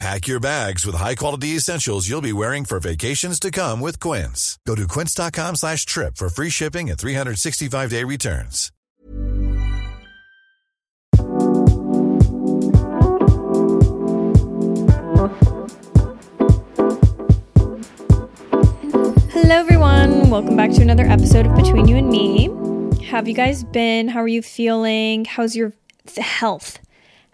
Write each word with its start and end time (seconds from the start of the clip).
Pack 0.00 0.26
your 0.26 0.40
bags 0.40 0.84
with 0.84 0.96
high-quality 0.96 1.48
essentials 1.50 2.08
you'll 2.08 2.20
be 2.20 2.32
wearing 2.32 2.64
for 2.64 2.80
vacations 2.80 3.38
to 3.40 3.50
come 3.50 3.80
with 3.80 4.00
Quince. 4.00 4.58
Go 4.66 4.74
to 4.74 4.88
quince.com 4.88 5.56
slash 5.56 5.86
trip 5.86 6.16
for 6.16 6.28
free 6.28 6.50
shipping 6.50 6.90
and 6.90 6.98
365-day 6.98 8.02
returns. 8.04 8.70
Hello, 19.30 19.54
everyone. 19.56 20.30
Welcome 20.30 20.56
back 20.56 20.70
to 20.72 20.82
another 20.82 21.04
episode 21.04 21.46
of 21.46 21.54
Between 21.54 21.86
You 21.86 21.96
and 21.96 22.08
Me. 22.08 22.48
Have 23.06 23.28
you 23.28 23.34
guys 23.34 23.62
been? 23.64 24.08
How 24.08 24.20
are 24.20 24.28
you 24.28 24.40
feeling? 24.42 25.24
How's 25.26 25.54
your 25.54 25.72
health? 26.16 26.78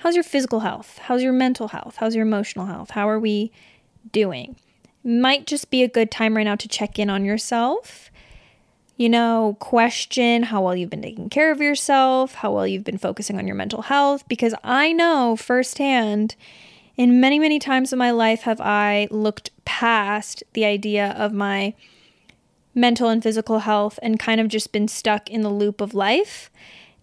How's 0.01 0.15
your 0.15 0.25
physical 0.25 0.61
health? 0.61 0.99
How's 1.03 1.23
your 1.23 1.35
mental 1.35 1.69
health? 1.69 1.97
How's 1.99 2.15
your 2.15 2.25
emotional 2.25 2.65
health? 2.65 2.93
How 2.93 3.07
are 3.07 3.21
we 3.21 3.53
doing? 4.13 4.57
Might 5.05 5.47
just 5.47 5.71
be 5.71 5.83
a 5.83 5.89
good 5.89 6.11
time 6.11 6.39
right 6.39 6.45
now 6.45 6.57
to 6.57 6.67
check 6.67 6.99
in 6.99 7.11
on 7.11 7.23
yourself. 7.23 8.11
You 8.97 9.11
know, 9.11 9.59
question 9.61 10.45
how 10.45 10.63
well 10.63 10.75
you've 10.75 10.89
been 10.89 11.03
taking 11.03 11.29
care 11.29 11.53
of 11.53 11.61
yourself, 11.61 12.37
how 12.37 12.51
well 12.51 12.67
you've 12.67 12.85
been 12.85 12.97
focusing 12.97 13.37
on 13.39 13.47
your 13.47 13.57
mental 13.57 13.83
health, 13.83 14.27
because 14.27 14.55
I 14.65 14.95
know 14.95 15.37
firsthand 15.37 16.35
in 16.97 17.21
many, 17.21 17.39
many 17.39 17.59
times 17.59 17.93
in 17.93 17.99
my 17.99 18.11
life 18.11 18.43
have 18.43 18.61
I 18.63 19.07
looked 19.11 19.51
past 19.67 20.43
the 20.55 20.65
idea 20.65 21.11
of 21.11 21.35
my 21.35 21.75
mental 22.75 23.11
and 23.11 23.23
physical 23.23 23.59
health 23.59 23.99
and 24.03 24.19
kind 24.19 24.41
of 24.41 24.49
just 24.49 24.73
been 24.73 24.89
stuck 24.89 25.29
in 25.29 25.43
the 25.43 25.51
loop 25.51 25.83
of 25.83 25.93
life 25.93 26.51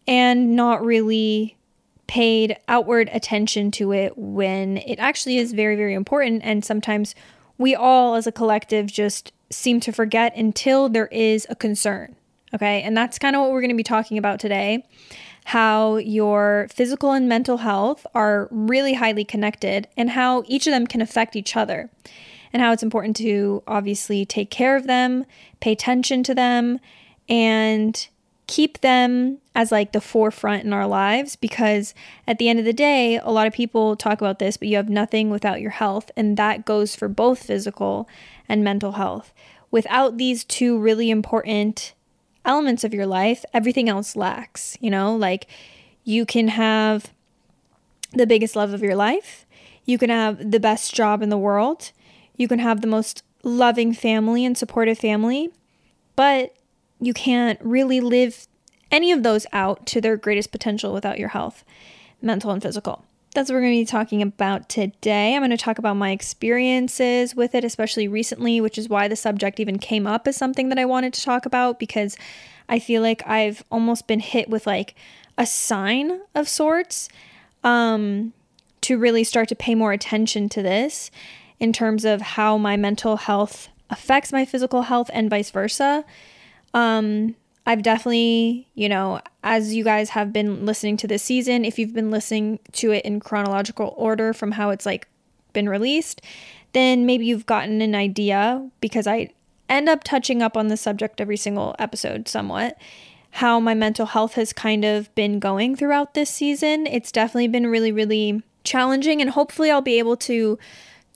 and 0.08 0.56
not 0.56 0.84
really 0.84 1.57
paid 2.08 2.58
outward 2.68 3.10
attention 3.12 3.70
to 3.72 3.92
it 3.92 4.18
when 4.18 4.78
it 4.78 4.98
actually 5.00 5.38
is 5.38 5.54
very, 5.54 5.76
very 5.76 5.94
important. 5.94 6.42
And 6.44 6.64
sometimes 6.64 7.14
we 7.58 7.76
all, 7.76 8.16
as 8.16 8.26
a 8.28 8.32
collective, 8.32 8.88
just 8.88 9.34
seem 9.50 9.80
to 9.82 9.92
forget 9.92 10.36
until 10.36 10.90
there 10.90 11.08
is 11.08 11.46
a 11.50 11.56
concern. 11.56 12.16
Okay. 12.54 12.82
And 12.82 12.96
that's 12.96 13.20
kind 13.20 13.36
of 13.36 13.42
what 13.42 13.52
we're 13.52 13.62
going 13.62 13.70
to 13.70 13.76
be 13.76 13.84
talking 13.84 14.18
about 14.18 14.40
today 14.40 14.84
how 15.48 15.96
your 15.96 16.68
physical 16.70 17.14
and 17.14 17.30
mental 17.30 17.56
health 17.56 18.06
are 18.14 18.50
really 18.52 18.96
highly 18.96 19.24
connected 19.24 19.88
and 19.96 20.10
how 20.10 20.44
each 20.46 20.68
of 20.68 20.72
them 20.72 20.86
can 20.86 21.00
affect 21.00 21.38
each 21.38 21.56
other, 21.56 21.90
and 22.52 22.62
how 22.62 22.74
it's 22.74 22.84
important 22.84 23.16
to 23.16 23.64
obviously 23.66 24.26
take 24.26 24.52
care 24.52 24.76
of 24.76 24.88
them, 24.88 25.24
pay 25.62 25.72
attention 25.72 26.22
to 26.22 26.36
them, 26.36 26.82
and 27.30 28.10
keep 28.48 28.80
them 28.80 29.38
as 29.54 29.72
like 29.72 29.92
the 29.92 30.02
forefront 30.02 30.64
in 30.64 30.72
our 30.72 30.88
lives 30.88 31.36
because 31.36 31.94
at 32.26 32.38
the 32.38 32.50
end 32.50 32.60
of 32.60 32.66
the 32.66 32.74
day, 32.74 33.18
a 33.18 33.32
lot 33.32 33.46
of 33.46 33.54
people 33.54 33.96
talk 33.96 34.22
about 34.22 34.40
this, 34.40 34.58
but 34.58 34.70
you 34.70 34.78
have 34.78 34.90
nothing 34.90 35.30
without 35.30 35.62
your 35.62 35.72
health, 35.72 36.10
and 36.16 36.38
that 36.38 36.66
goes 36.66 36.96
for 36.96 37.10
both 37.10 37.44
physical 37.44 38.08
and 38.48 38.64
mental 38.64 38.94
health. 38.94 39.34
Without 39.70 40.18
these 40.18 40.46
two 40.46 40.80
really 40.80 41.10
important 41.10 41.94
elements 42.46 42.86
of 42.86 42.94
your 42.94 43.06
life, 43.06 43.44
everything 43.54 43.90
else 43.90 44.16
lacks. 44.16 44.78
You 44.80 44.90
know, 44.90 45.16
like 45.16 45.48
you 46.06 46.26
can 46.26 46.48
have 46.48 47.12
the 48.14 48.26
biggest 48.26 48.56
love 48.56 48.74
of 48.74 48.82
your 48.82 48.96
life, 48.96 49.46
you 49.84 49.98
can 49.98 50.10
have 50.10 50.52
the 50.52 50.60
best 50.60 50.96
job 50.96 51.22
in 51.22 51.30
the 51.30 51.38
world, 51.38 51.92
you 52.38 52.48
can 52.48 52.60
have 52.60 52.80
the 52.80 52.88
most 52.88 53.24
loving 53.44 53.94
family 53.94 54.46
and 54.46 54.58
supportive 54.58 54.98
family, 54.98 55.50
but 56.16 56.57
you 57.00 57.14
can't 57.14 57.60
really 57.62 58.00
live 58.00 58.48
any 58.92 59.12
of 59.12 59.24
those 59.24 59.46
out 59.52 59.86
to 59.88 60.02
their 60.02 60.18
greatest 60.18 60.52
potential 60.52 60.94
without 60.94 61.20
your 61.20 61.30
health, 61.30 61.64
mental 62.22 62.52
and 62.52 62.62
physical 62.62 63.04
that's 63.38 63.52
what 63.52 63.56
we're 63.56 63.62
going 63.62 63.74
to 63.74 63.82
be 63.82 63.86
talking 63.86 64.24
about 64.24 64.68
today. 64.68 65.36
I'm 65.36 65.42
going 65.42 65.52
to 65.52 65.58
talk 65.58 65.78
about 65.78 65.96
my 65.96 66.10
experiences 66.10 67.36
with 67.36 67.54
it, 67.54 67.64
especially 67.64 68.08
recently, 68.08 68.60
which 68.60 68.80
is 68.80 68.90
why 68.90 69.08
the 69.08 69.16
subject 69.16 69.60
even 69.60 69.78
came 69.78 70.08
up 70.08 70.28
as 70.28 70.36
something 70.36 70.70
that 70.70 70.80
I 70.80 70.86
wanted 70.86 71.14
to 71.14 71.24
talk 71.24 71.46
about 71.46 71.78
because 71.78 72.18
I 72.68 72.80
feel 72.80 73.04
like 73.04 73.22
I've 73.28 73.64
almost 73.70 74.08
been 74.08 74.22
hit 74.22 74.50
with 74.50 74.66
like 74.66 74.96
a 75.38 75.46
sign 75.46 76.22
of 76.34 76.50
sorts 76.50 77.10
um, 77.64 78.34
to 78.82 78.98
really 78.98 79.24
start 79.24 79.50
to 79.50 79.56
pay 79.56 79.76
more 79.76 79.92
attention 79.92 80.50
to 80.50 80.64
this 80.64 81.12
in 81.60 81.72
terms 81.72 82.06
of 82.06 82.22
how 82.22 82.58
my 82.58 82.76
mental 82.76 83.18
health 83.18 83.70
affects 83.92 84.32
my 84.32 84.46
physical 84.46 84.84
health 84.84 85.12
and 85.14 85.30
vice 85.30 85.52
versa. 85.52 86.04
Um, 86.78 87.36
I've 87.66 87.82
definitely, 87.82 88.68
you 88.76 88.88
know, 88.88 89.20
as 89.44 89.74
you 89.74 89.84
guys 89.84 90.12
have 90.12 90.32
been 90.32 90.64
listening 90.66 90.96
to 90.98 91.08
this 91.08 91.24
season, 91.24 91.66
if 91.66 91.80
you've 91.80 91.94
been 91.94 92.12
listening 92.12 92.60
to 92.74 92.92
it 92.92 93.04
in 93.04 93.20
chronological 93.20 93.96
order 93.98 94.32
from 94.32 94.52
how 94.52 94.70
it's 94.70 94.86
like 94.86 95.08
been 95.54 95.68
released, 95.68 96.22
then 96.74 97.08
maybe 97.08 97.26
you've 97.26 97.48
gotten 97.48 97.82
an 97.82 97.96
idea 97.96 98.70
because 98.80 99.08
I 99.08 99.30
end 99.68 99.90
up 99.90 100.04
touching 100.04 100.44
up 100.44 100.56
on 100.56 100.68
the 100.68 100.78
subject 100.78 101.20
every 101.20 101.36
single 101.36 101.76
episode 101.80 102.28
somewhat. 102.28 102.78
How 103.32 103.60
my 103.60 103.74
mental 103.74 104.06
health 104.06 104.36
has 104.36 104.54
kind 104.54 104.86
of 104.86 105.14
been 105.16 105.40
going 105.40 105.76
throughout 105.76 106.14
this 106.14 106.30
season. 106.30 106.86
It's 106.86 107.12
definitely 107.12 107.48
been 107.48 107.68
really, 107.68 107.92
really 107.92 108.44
challenging, 108.64 109.20
and 109.20 109.32
hopefully, 109.32 109.72
I'll 109.72 109.82
be 109.82 110.00
able 110.00 110.16
to 110.18 110.60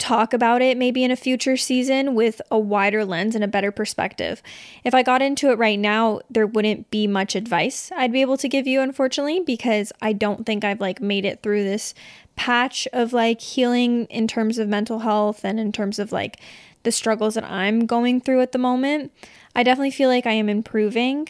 talk 0.02 0.34
about 0.34 0.64
it 0.64 0.78
maybe 0.78 1.04
in 1.04 1.12
a 1.12 1.16
future 1.16 1.56
season 1.56 2.16
with 2.16 2.42
a 2.50 2.58
wider 2.58 3.06
lens 3.06 3.36
and 3.36 3.44
a 3.44 3.48
better 3.48 3.72
perspective. 3.72 4.42
If 4.84 4.96
I 4.96 5.04
got 5.04 5.22
into 5.22 5.52
it 5.52 5.60
right 5.60 5.78
now, 5.78 6.22
there 6.28 6.48
wouldn't 6.48 6.90
be 6.90 7.06
much 7.06 7.36
advice 7.36 7.92
I'd 7.96 8.12
be 8.12 8.22
able 8.22 8.38
to 8.38 8.50
give 8.50 8.66
you, 8.66 8.82
unfortunately, 8.82 9.42
because 9.42 9.94
I 10.02 10.14
don't 10.14 10.46
think 10.46 10.64
I've 10.64 10.82
like 10.82 11.02
made 11.02 11.24
it 11.24 11.44
through 11.44 11.64
this 11.64 11.94
patch 12.36 12.88
of 12.92 13.14
like 13.14 13.42
healing 13.42 14.06
in 14.06 14.28
terms 14.28 14.58
of 14.58 14.68
mental 14.68 15.00
health 15.00 15.46
and 15.46 15.60
in 15.60 15.72
terms 15.72 16.00
of 16.00 16.12
like 16.12 16.40
the 16.82 16.92
struggles 16.92 17.36
that 17.36 17.44
I'm 17.44 17.86
going 17.86 18.22
through 18.22 18.42
at 18.42 18.54
the 18.54 18.58
moment. 18.58 19.12
I 19.56 19.62
definitely 19.62 19.92
feel 19.92 20.10
like 20.10 20.26
I 20.26 20.32
am 20.32 20.50
improving, 20.50 21.30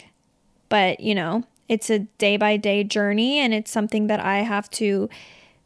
but 0.70 1.02
you 1.02 1.14
know, 1.14 1.44
it's 1.68 1.90
a 1.90 2.00
day 2.00 2.38
by 2.38 2.56
day 2.56 2.86
journey 2.86 3.40
and 3.40 3.54
it's 3.54 3.72
something 3.72 4.08
that 4.08 4.22
I 4.22 4.40
have 4.40 4.70
to 4.72 5.10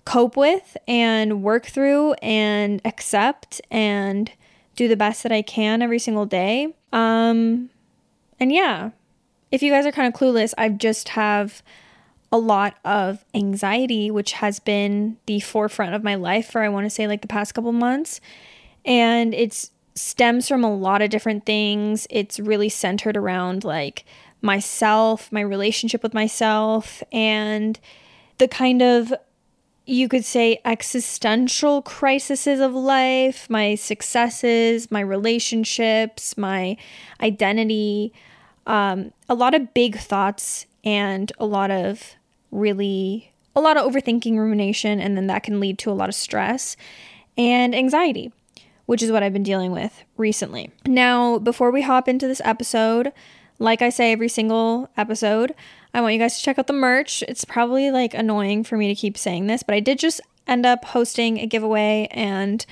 cope 0.05 0.37
with 0.37 0.77
and 0.87 1.43
work 1.43 1.65
through 1.65 2.13
and 2.21 2.81
accept 2.85 3.59
and 3.71 4.31
do 4.75 4.87
the 4.87 4.95
best 4.95 5.23
that 5.23 5.31
I 5.31 5.41
can 5.41 5.81
every 5.81 5.99
single 5.99 6.25
day. 6.25 6.75
Um 6.93 7.69
and 8.39 8.51
yeah, 8.51 8.91
if 9.51 9.63
you 9.63 9.71
guys 9.71 9.85
are 9.85 9.91
kind 9.91 10.13
of 10.13 10.19
clueless, 10.19 10.53
I 10.57 10.69
just 10.69 11.09
have 11.09 11.63
a 12.31 12.37
lot 12.37 12.77
of 12.83 13.23
anxiety 13.33 14.11
which 14.11 14.33
has 14.33 14.59
been 14.59 15.17
the 15.25 15.39
forefront 15.39 15.95
of 15.95 16.03
my 16.03 16.15
life 16.15 16.51
for 16.51 16.61
I 16.61 16.69
want 16.69 16.85
to 16.85 16.89
say 16.89 17.07
like 17.07 17.21
the 17.21 17.27
past 17.27 17.53
couple 17.53 17.71
months. 17.71 18.19
And 18.83 19.33
it's 19.33 19.71
stems 19.95 20.47
from 20.47 20.63
a 20.63 20.73
lot 20.73 21.01
of 21.01 21.09
different 21.09 21.45
things. 21.45 22.05
It's 22.09 22.39
really 22.39 22.69
centered 22.69 23.17
around 23.17 23.63
like 23.63 24.05
myself, 24.41 25.31
my 25.31 25.41
relationship 25.41 26.03
with 26.03 26.13
myself 26.13 27.01
and 27.11 27.79
the 28.37 28.47
kind 28.47 28.81
of 28.81 29.13
you 29.85 30.07
could 30.07 30.25
say 30.25 30.59
existential 30.65 31.81
crises 31.81 32.47
of 32.59 32.73
life, 32.73 33.49
my 33.49 33.75
successes, 33.75 34.89
my 34.89 34.99
relationships, 34.99 36.37
my 36.37 36.77
identity, 37.21 38.11
um, 38.65 39.11
a 39.29 39.35
lot 39.35 39.53
of 39.53 39.73
big 39.73 39.97
thoughts 39.97 40.65
and 40.83 41.31
a 41.39 41.45
lot 41.45 41.71
of 41.71 42.15
really 42.51 43.31
a 43.55 43.61
lot 43.61 43.77
of 43.77 43.89
overthinking 43.89 44.37
rumination 44.37 44.99
and 44.99 45.15
then 45.15 45.27
that 45.27 45.43
can 45.43 45.59
lead 45.59 45.77
to 45.79 45.89
a 45.89 45.93
lot 45.93 46.09
of 46.09 46.15
stress 46.15 46.75
and 47.37 47.73
anxiety 47.73 48.31
which 48.85 49.01
is 49.01 49.11
what 49.11 49.23
I've 49.23 49.33
been 49.33 49.43
dealing 49.43 49.71
with 49.71 50.03
recently. 50.17 50.71
Now, 50.85 51.39
before 51.39 51.71
we 51.71 51.81
hop 51.81 52.07
into 52.07 52.27
this 52.27 52.41
episode, 52.43 53.11
like 53.57 53.81
I 53.81 53.89
say 53.89 54.11
every 54.11 54.29
single 54.29 54.89
episode, 54.97 55.55
I 55.95 56.01
want 56.01 56.13
you 56.13 56.19
guys 56.19 56.37
to 56.37 56.43
check 56.43 56.59
out 56.59 56.67
the 56.67 56.73
merch. 56.73 57.23
It's 57.25 57.45
probably 57.45 57.89
like 57.89 58.13
annoying 58.13 58.65
for 58.65 58.75
me 58.75 58.89
to 58.89 58.95
keep 58.95 59.17
saying 59.17 59.47
this, 59.47 59.63
but 59.63 59.75
I 59.75 59.79
did 59.79 59.97
just 59.97 60.19
end 60.45 60.65
up 60.65 60.83
hosting 60.83 61.39
a 61.39 61.47
giveaway, 61.47 62.09
and 62.11 62.65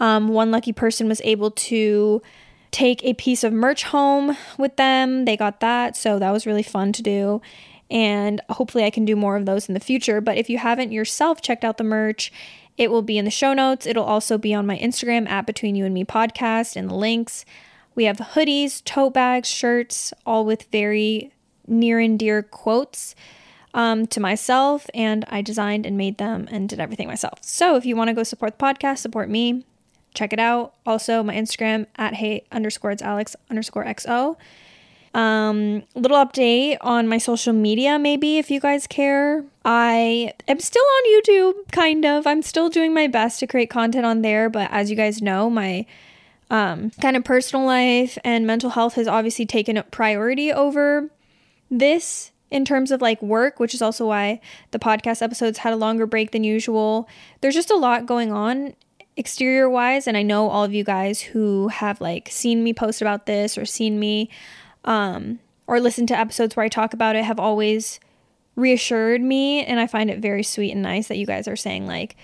um, 0.00 0.28
one 0.28 0.50
lucky 0.50 0.72
person 0.72 1.06
was 1.06 1.20
able 1.22 1.50
to 1.50 2.22
take 2.70 3.04
a 3.04 3.12
piece 3.12 3.44
of 3.44 3.52
merch 3.52 3.84
home 3.84 4.38
with 4.56 4.76
them. 4.76 5.26
They 5.26 5.36
got 5.36 5.60
that, 5.60 5.98
so 5.98 6.18
that 6.18 6.30
was 6.30 6.46
really 6.46 6.62
fun 6.62 6.94
to 6.94 7.02
do. 7.02 7.42
And 7.90 8.40
hopefully, 8.48 8.84
I 8.84 8.90
can 8.90 9.04
do 9.04 9.16
more 9.16 9.36
of 9.36 9.44
those 9.44 9.68
in 9.68 9.74
the 9.74 9.78
future. 9.78 10.22
But 10.22 10.38
if 10.38 10.48
you 10.48 10.56
haven't 10.56 10.92
yourself 10.92 11.42
checked 11.42 11.64
out 11.64 11.76
the 11.76 11.84
merch, 11.84 12.32
it 12.78 12.90
will 12.90 13.02
be 13.02 13.18
in 13.18 13.26
the 13.26 13.30
show 13.30 13.52
notes. 13.52 13.84
It'll 13.84 14.02
also 14.02 14.38
be 14.38 14.54
on 14.54 14.66
my 14.66 14.78
Instagram 14.78 15.28
at 15.28 15.44
Between 15.44 15.74
You 15.74 15.84
and 15.84 15.92
Me 15.92 16.06
podcast 16.06 16.74
and 16.74 16.88
the 16.88 16.94
links. 16.94 17.44
We 17.94 18.04
have 18.04 18.16
hoodies, 18.16 18.82
tote 18.82 19.12
bags, 19.12 19.48
shirts, 19.48 20.14
all 20.24 20.46
with 20.46 20.68
very 20.72 21.34
near 21.72 21.98
and 21.98 22.18
dear 22.18 22.42
quotes 22.42 23.14
um, 23.74 24.06
to 24.08 24.20
myself, 24.20 24.88
and 24.94 25.24
I 25.28 25.42
designed 25.42 25.86
and 25.86 25.96
made 25.96 26.18
them 26.18 26.48
and 26.50 26.68
did 26.68 26.78
everything 26.78 27.08
myself. 27.08 27.38
So 27.42 27.76
if 27.76 27.86
you 27.86 27.96
want 27.96 28.08
to 28.08 28.14
go 28.14 28.22
support 28.22 28.58
the 28.58 28.64
podcast, 28.64 28.98
support 28.98 29.28
me, 29.28 29.64
check 30.14 30.32
it 30.32 30.38
out. 30.38 30.74
Also, 30.86 31.22
my 31.22 31.34
Instagram 31.34 31.86
at 31.96 32.14
hey 32.14 32.44
underscore 32.52 32.90
it's 32.90 33.02
Alex 33.02 33.34
underscore 33.50 33.84
XO. 33.84 34.36
Um, 35.14 35.82
little 35.94 36.16
update 36.16 36.78
on 36.80 37.06
my 37.06 37.18
social 37.18 37.52
media, 37.52 37.98
maybe 37.98 38.38
if 38.38 38.50
you 38.50 38.60
guys 38.60 38.86
care. 38.86 39.44
I 39.64 40.32
am 40.48 40.58
still 40.58 40.84
on 40.84 41.22
YouTube, 41.22 41.70
kind 41.70 42.04
of. 42.06 42.26
I'm 42.26 42.40
still 42.42 42.70
doing 42.70 42.94
my 42.94 43.08
best 43.08 43.38
to 43.40 43.46
create 43.46 43.68
content 43.68 44.06
on 44.06 44.22
there, 44.22 44.48
but 44.48 44.70
as 44.70 44.90
you 44.90 44.96
guys 44.96 45.20
know, 45.20 45.50
my 45.50 45.84
um, 46.50 46.90
kind 47.00 47.16
of 47.16 47.24
personal 47.24 47.64
life 47.64 48.16
and 48.24 48.46
mental 48.46 48.70
health 48.70 48.94
has 48.94 49.06
obviously 49.06 49.44
taken 49.44 49.82
priority 49.90 50.50
over 50.50 51.10
this 51.72 52.30
in 52.50 52.64
terms 52.64 52.90
of 52.90 53.00
like 53.00 53.20
work, 53.22 53.58
which 53.58 53.74
is 53.74 53.82
also 53.82 54.06
why 54.06 54.40
the 54.70 54.78
podcast 54.78 55.22
episodes 55.22 55.58
had 55.58 55.72
a 55.72 55.76
longer 55.76 56.06
break 56.06 56.30
than 56.30 56.44
usual. 56.44 57.08
There's 57.40 57.54
just 57.54 57.70
a 57.70 57.76
lot 57.76 58.06
going 58.06 58.30
on 58.30 58.74
exterior 59.16 59.68
wise, 59.68 60.06
and 60.06 60.16
I 60.16 60.22
know 60.22 60.48
all 60.48 60.62
of 60.62 60.74
you 60.74 60.84
guys 60.84 61.20
who 61.20 61.68
have 61.68 62.00
like 62.00 62.28
seen 62.30 62.62
me 62.62 62.74
post 62.74 63.00
about 63.00 63.26
this 63.26 63.56
or 63.56 63.64
seen 63.64 63.98
me 63.98 64.28
um, 64.84 65.38
or 65.66 65.80
listened 65.80 66.08
to 66.08 66.18
episodes 66.18 66.54
where 66.54 66.64
I 66.64 66.68
talk 66.68 66.92
about 66.92 67.16
it 67.16 67.24
have 67.24 67.40
always 67.40 67.98
reassured 68.54 69.22
me, 69.22 69.64
and 69.64 69.80
I 69.80 69.86
find 69.86 70.10
it 70.10 70.18
very 70.18 70.42
sweet 70.42 70.72
and 70.72 70.82
nice 70.82 71.08
that 71.08 71.16
you 71.16 71.26
guys 71.26 71.48
are 71.48 71.56
saying 71.56 71.86
like, 71.86 72.16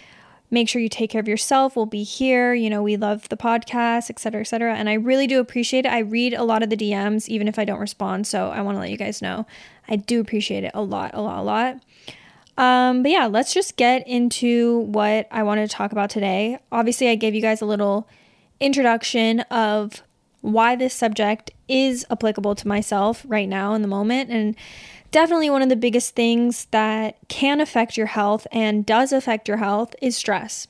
make 0.50 0.68
sure 0.68 0.80
you 0.80 0.88
take 0.88 1.10
care 1.10 1.20
of 1.20 1.28
yourself. 1.28 1.76
We'll 1.76 1.86
be 1.86 2.02
here. 2.02 2.54
You 2.54 2.70
know, 2.70 2.82
we 2.82 2.96
love 2.96 3.28
the 3.28 3.36
podcast, 3.36 4.10
et 4.10 4.18
cetera, 4.18 4.40
et 4.40 4.44
cetera. 4.44 4.74
And 4.74 4.88
I 4.88 4.94
really 4.94 5.26
do 5.26 5.40
appreciate 5.40 5.84
it. 5.84 5.92
I 5.92 5.98
read 6.00 6.34
a 6.34 6.44
lot 6.44 6.62
of 6.62 6.70
the 6.70 6.76
DMs, 6.76 7.28
even 7.28 7.48
if 7.48 7.58
I 7.58 7.64
don't 7.64 7.80
respond. 7.80 8.26
So 8.26 8.50
I 8.50 8.62
want 8.62 8.76
to 8.76 8.80
let 8.80 8.90
you 8.90 8.96
guys 8.96 9.20
know 9.20 9.46
I 9.88 9.96
do 9.96 10.20
appreciate 10.20 10.64
it 10.64 10.70
a 10.74 10.82
lot, 10.82 11.12
a 11.14 11.20
lot, 11.20 11.38
a 11.38 11.42
lot. 11.42 11.82
Um, 12.56 13.02
but 13.02 13.12
yeah, 13.12 13.26
let's 13.26 13.54
just 13.54 13.76
get 13.76 14.06
into 14.06 14.80
what 14.80 15.28
I 15.30 15.44
wanted 15.44 15.70
to 15.70 15.76
talk 15.76 15.92
about 15.92 16.10
today. 16.10 16.58
Obviously, 16.72 17.08
I 17.08 17.14
gave 17.14 17.34
you 17.34 17.40
guys 17.40 17.62
a 17.62 17.66
little 17.66 18.08
introduction 18.58 19.40
of 19.42 20.02
why 20.40 20.76
this 20.76 20.94
subject 20.94 21.52
is 21.68 22.04
applicable 22.10 22.54
to 22.56 22.68
myself 22.68 23.24
right 23.28 23.48
now 23.48 23.74
in 23.74 23.82
the 23.82 23.88
moment. 23.88 24.30
And 24.30 24.56
definitely 25.10 25.50
one 25.50 25.62
of 25.62 25.68
the 25.68 25.76
biggest 25.76 26.14
things 26.14 26.66
that 26.70 27.16
can 27.28 27.60
affect 27.60 27.96
your 27.96 28.06
health 28.06 28.46
and 28.52 28.84
does 28.84 29.12
affect 29.12 29.48
your 29.48 29.56
health 29.58 29.94
is 30.02 30.16
stress. 30.16 30.68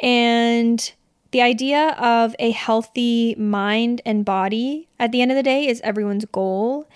And 0.00 0.92
the 1.30 1.42
idea 1.42 1.90
of 1.98 2.36
a 2.38 2.50
healthy 2.50 3.34
mind 3.36 4.02
and 4.04 4.24
body 4.24 4.88
at 4.98 5.12
the 5.12 5.22
end 5.22 5.30
of 5.30 5.36
the 5.36 5.42
day 5.42 5.66
is 5.66 5.80
everyone's 5.80 6.24
goal. 6.26 6.86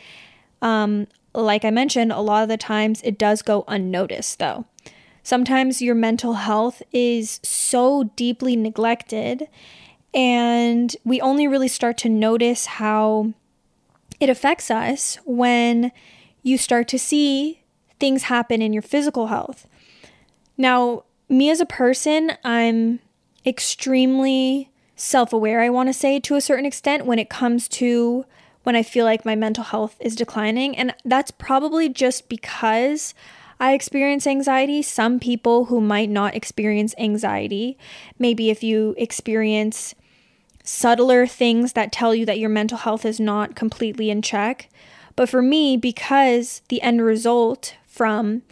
Um, 0.61 1.07
like 1.35 1.65
I 1.65 1.71
mentioned, 1.71 2.13
a 2.13 2.21
lot 2.21 2.43
of 2.43 2.49
the 2.49 2.57
times 2.57 3.01
it 3.03 3.19
does 3.19 3.43
go 3.43 3.65
unnoticed 3.69 4.39
though. 4.39 4.67
Sometimes 5.23 5.83
your 5.83 5.95
mental 5.95 6.35
health 6.35 6.83
is 6.93 7.41
so 7.43 8.05
deeply 8.15 8.55
neglected, 8.55 9.49
and 10.15 10.95
we 11.05 11.21
only 11.21 11.49
really 11.49 11.67
start 11.67 11.99
to 11.99 12.09
notice 12.09 12.67
how 12.67 13.33
it 14.21 14.31
affects 14.31 14.71
us 14.71 15.19
when 15.25 15.91
you 16.47 16.57
start 16.57 16.87
to 16.87 16.99
see 16.99 17.65
things 17.99 18.25
happen 18.25 18.63
in 18.63 18.73
your 18.73 18.83
physical 18.83 19.27
health. 19.27 19.67
Now, 20.57 21.03
me 21.29 21.51
as 21.51 21.61
a 21.61 21.67
person, 21.67 22.33
I'm 22.45 23.01
extremely 23.45 24.71
self 24.95 25.33
aware, 25.33 25.61
I 25.61 25.71
want 25.71 25.89
to 25.89 25.93
say, 25.93 26.21
to 26.21 26.37
a 26.37 26.41
certain 26.41 26.65
extent, 26.65 27.05
when 27.05 27.19
it 27.19 27.29
comes 27.29 27.67
to 27.69 28.25
when 28.63 28.77
I 28.77 28.85
feel 28.85 29.05
like 29.05 29.25
my 29.25 29.35
mental 29.35 29.65
health 29.65 29.97
is 29.99 30.15
declining. 30.15 30.77
And 30.77 30.95
that's 31.05 31.33
probably 31.33 31.89
just 31.89 32.29
because 32.29 33.13
I 33.59 33.75
experience 33.75 34.25
anxiety. 34.25 34.83
Some 34.83 35.19
people 35.19 35.65
who 35.65 35.81
might 35.81 36.11
not 36.11 36.37
experience 36.37 36.95
anxiety, 36.97 37.77
maybe 38.21 38.51
if 38.51 38.63
you 38.63 38.95
experience 38.99 39.97
subtler 40.63 41.27
things 41.27 41.73
that 41.73 41.91
tell 41.91 42.15
you 42.15 42.25
that 42.27 42.39
your 42.39 42.51
mental 42.51 42.79
health 42.79 43.05
is 43.05 43.19
not 43.19 43.57
completely 43.57 44.11
in 44.11 44.23
check, 44.23 44.69
but 45.17 45.29
for 45.29 45.43
me, 45.43 45.77
because 45.77 46.63
the 46.69 46.81
end 46.83 47.03
result 47.03 47.75
from 47.87 48.43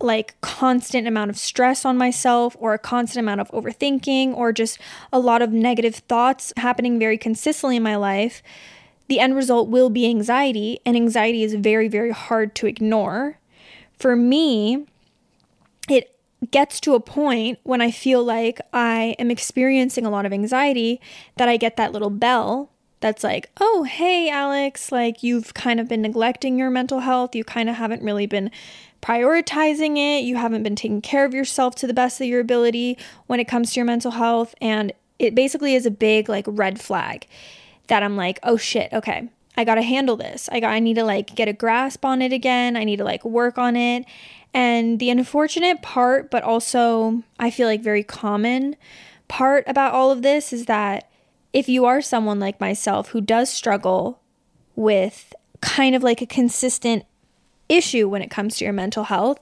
like 0.00 0.34
constant 0.40 1.06
amount 1.06 1.30
of 1.30 1.36
stress 1.36 1.84
on 1.84 1.96
myself 1.96 2.56
or 2.58 2.74
a 2.74 2.78
constant 2.78 3.24
amount 3.24 3.40
of 3.40 3.50
overthinking 3.52 4.34
or 4.34 4.52
just 4.52 4.78
a 5.12 5.20
lot 5.20 5.40
of 5.40 5.52
negative 5.52 5.94
thoughts 5.94 6.52
happening 6.56 6.98
very 6.98 7.16
consistently 7.16 7.76
in 7.76 7.82
my 7.84 7.94
life, 7.94 8.42
the 9.06 9.20
end 9.20 9.36
result 9.36 9.68
will 9.68 9.90
be 9.90 10.08
anxiety, 10.08 10.80
and 10.84 10.96
anxiety 10.96 11.44
is 11.44 11.54
very, 11.54 11.86
very 11.86 12.10
hard 12.10 12.54
to 12.56 12.66
ignore. 12.66 13.38
For 13.98 14.16
me, 14.16 14.86
it 15.88 16.16
gets 16.50 16.80
to 16.80 16.94
a 16.94 17.00
point 17.00 17.58
when 17.62 17.80
I 17.80 17.90
feel 17.90 18.24
like 18.24 18.60
I 18.72 19.14
am 19.18 19.30
experiencing 19.30 20.04
a 20.04 20.10
lot 20.10 20.26
of 20.26 20.32
anxiety 20.32 21.00
that 21.36 21.48
I 21.48 21.56
get 21.56 21.76
that 21.76 21.92
little 21.92 22.10
bell 22.10 22.71
that's 23.02 23.22
like, 23.22 23.50
oh, 23.60 23.82
hey, 23.82 24.30
Alex, 24.30 24.90
like 24.90 25.22
you've 25.22 25.52
kind 25.52 25.78
of 25.78 25.88
been 25.88 26.00
neglecting 26.00 26.58
your 26.58 26.70
mental 26.70 27.00
health. 27.00 27.34
You 27.34 27.44
kind 27.44 27.68
of 27.68 27.76
haven't 27.76 28.02
really 28.02 28.26
been 28.26 28.50
prioritizing 29.02 29.98
it. 29.98 30.24
You 30.24 30.36
haven't 30.36 30.62
been 30.62 30.76
taking 30.76 31.02
care 31.02 31.24
of 31.24 31.34
yourself 31.34 31.74
to 31.76 31.86
the 31.86 31.92
best 31.92 32.20
of 32.20 32.26
your 32.28 32.40
ability 32.40 32.96
when 33.26 33.40
it 33.40 33.48
comes 33.48 33.72
to 33.72 33.80
your 33.80 33.84
mental 33.84 34.12
health. 34.12 34.54
And 34.60 34.92
it 35.18 35.34
basically 35.34 35.74
is 35.74 35.84
a 35.84 35.90
big 35.90 36.28
like 36.28 36.46
red 36.48 36.80
flag 36.80 37.26
that 37.88 38.02
I'm 38.02 38.16
like, 38.16 38.38
oh 38.42 38.56
shit, 38.56 38.92
okay. 38.92 39.28
I 39.56 39.64
got 39.64 39.74
to 39.74 39.82
handle 39.82 40.16
this. 40.16 40.48
I 40.50 40.60
got 40.60 40.70
I 40.70 40.78
need 40.78 40.94
to 40.94 41.04
like 41.04 41.34
get 41.34 41.48
a 41.48 41.52
grasp 41.52 42.04
on 42.06 42.22
it 42.22 42.32
again. 42.32 42.76
I 42.76 42.84
need 42.84 42.96
to 42.96 43.04
like 43.04 43.24
work 43.24 43.58
on 43.58 43.76
it. 43.76 44.06
And 44.54 44.98
the 44.98 45.10
unfortunate 45.10 45.82
part, 45.82 46.30
but 46.30 46.42
also 46.42 47.22
I 47.38 47.50
feel 47.50 47.66
like 47.66 47.82
very 47.82 48.04
common 48.04 48.76
part 49.28 49.64
about 49.66 49.92
all 49.92 50.10
of 50.10 50.22
this 50.22 50.52
is 50.52 50.66
that 50.66 51.11
if 51.52 51.68
you 51.68 51.84
are 51.84 52.00
someone 52.00 52.40
like 52.40 52.60
myself 52.60 53.08
who 53.08 53.20
does 53.20 53.50
struggle 53.50 54.20
with 54.74 55.34
kind 55.60 55.94
of 55.94 56.02
like 56.02 56.22
a 56.22 56.26
consistent 56.26 57.04
issue 57.68 58.08
when 58.08 58.22
it 58.22 58.30
comes 58.30 58.56
to 58.56 58.64
your 58.64 58.72
mental 58.72 59.04
health, 59.04 59.38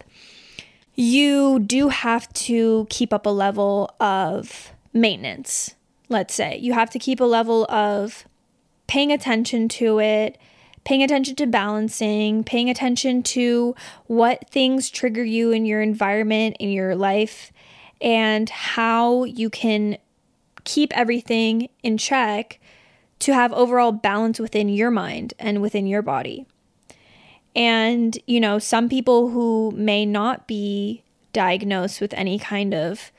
you 0.94 1.60
do 1.60 1.88
have 1.88 2.32
to 2.34 2.86
keep 2.90 3.12
up 3.12 3.26
a 3.26 3.30
level 3.30 3.94
of 4.00 4.72
maintenance. 4.92 5.74
Let's 6.08 6.34
say 6.34 6.58
you 6.58 6.72
have 6.72 6.90
to 6.90 6.98
keep 6.98 7.20
a 7.20 7.24
level 7.24 7.64
of 7.70 8.24
paying 8.86 9.12
attention 9.12 9.68
to 9.68 10.00
it, 10.00 10.36
paying 10.84 11.02
attention 11.02 11.36
to 11.36 11.46
balancing, 11.46 12.42
paying 12.42 12.68
attention 12.68 13.22
to 13.22 13.74
what 14.06 14.50
things 14.50 14.90
trigger 14.90 15.22
you 15.22 15.52
in 15.52 15.64
your 15.64 15.80
environment, 15.80 16.56
in 16.58 16.70
your 16.70 16.96
life, 16.96 17.52
and 18.00 18.50
how 18.50 19.24
you 19.24 19.48
can 19.48 19.96
keep 20.64 20.92
everything 20.96 21.68
in 21.82 21.98
check 21.98 22.60
to 23.20 23.34
have 23.34 23.52
overall 23.52 23.92
balance 23.92 24.40
within 24.40 24.68
your 24.68 24.90
mind 24.90 25.34
and 25.38 25.60
within 25.60 25.86
your 25.86 26.02
body. 26.02 26.46
And, 27.54 28.18
you 28.26 28.40
know, 28.40 28.58
some 28.58 28.88
people 28.88 29.30
who 29.30 29.72
may 29.76 30.06
not 30.06 30.46
be 30.46 31.02
diagnosed 31.32 32.00
with 32.00 32.14
any 32.14 32.38
kind 32.38 32.74
of 32.74 33.12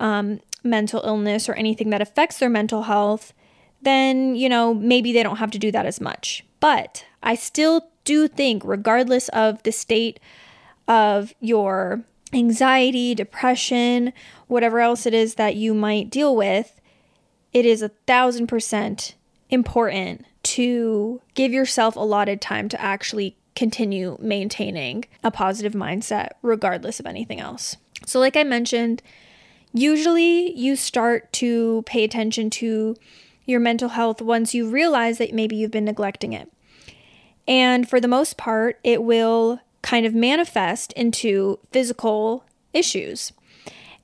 um, 0.00 0.40
mental 0.62 1.02
illness 1.04 1.48
or 1.48 1.54
anything 1.54 1.90
that 1.90 2.02
affects 2.02 2.38
their 2.38 2.50
mental 2.50 2.82
health, 2.84 3.32
then, 3.82 4.34
you 4.34 4.48
know, 4.48 4.74
maybe 4.74 5.12
they 5.12 5.22
don't 5.22 5.36
have 5.36 5.50
to 5.52 5.58
do 5.58 5.72
that 5.72 5.86
as 5.86 6.00
much. 6.00 6.44
But 6.60 7.04
I 7.22 7.34
still 7.34 7.90
do 8.04 8.28
think, 8.28 8.62
regardless 8.64 9.28
of 9.30 9.62
the 9.62 9.72
state 9.72 10.20
of 10.86 11.34
your 11.40 12.04
anxiety, 12.34 13.14
depression, 13.14 14.12
whatever 14.48 14.80
else 14.80 15.06
it 15.06 15.14
is 15.14 15.36
that 15.36 15.56
you 15.56 15.72
might 15.72 16.10
deal 16.10 16.34
with, 16.34 16.80
it 17.52 17.64
is 17.64 17.82
a 17.82 17.90
thousand 18.06 18.48
percent 18.48 19.14
important 19.50 20.24
to 20.42 21.20
give 21.34 21.52
yourself 21.52 21.96
allotted 21.96 22.40
time 22.40 22.68
to 22.68 22.80
actually 22.80 23.36
continue 23.56 24.18
maintaining 24.20 25.04
a 25.22 25.30
positive 25.30 25.72
mindset, 25.72 26.30
regardless 26.42 27.00
of 27.00 27.06
anything 27.06 27.40
else. 27.40 27.76
So, 28.04 28.18
like 28.20 28.36
I 28.36 28.42
mentioned, 28.42 29.02
usually 29.72 30.52
you 30.58 30.76
start 30.76 31.32
to 31.34 31.82
pay 31.86 32.04
attention 32.04 32.50
to 32.50 32.96
your 33.46 33.60
mental 33.60 33.90
health 33.90 34.20
once 34.20 34.54
you 34.54 34.68
realize 34.68 35.18
that 35.18 35.32
maybe 35.32 35.56
you've 35.56 35.70
been 35.70 35.84
neglecting 35.84 36.32
it. 36.32 36.50
And 37.46 37.88
for 37.88 38.00
the 38.00 38.08
most 38.08 38.36
part, 38.36 38.80
it 38.82 39.02
will 39.02 39.60
kind 39.84 40.06
of 40.06 40.14
manifest 40.14 40.92
into 40.94 41.60
physical 41.70 42.44
issues. 42.72 43.32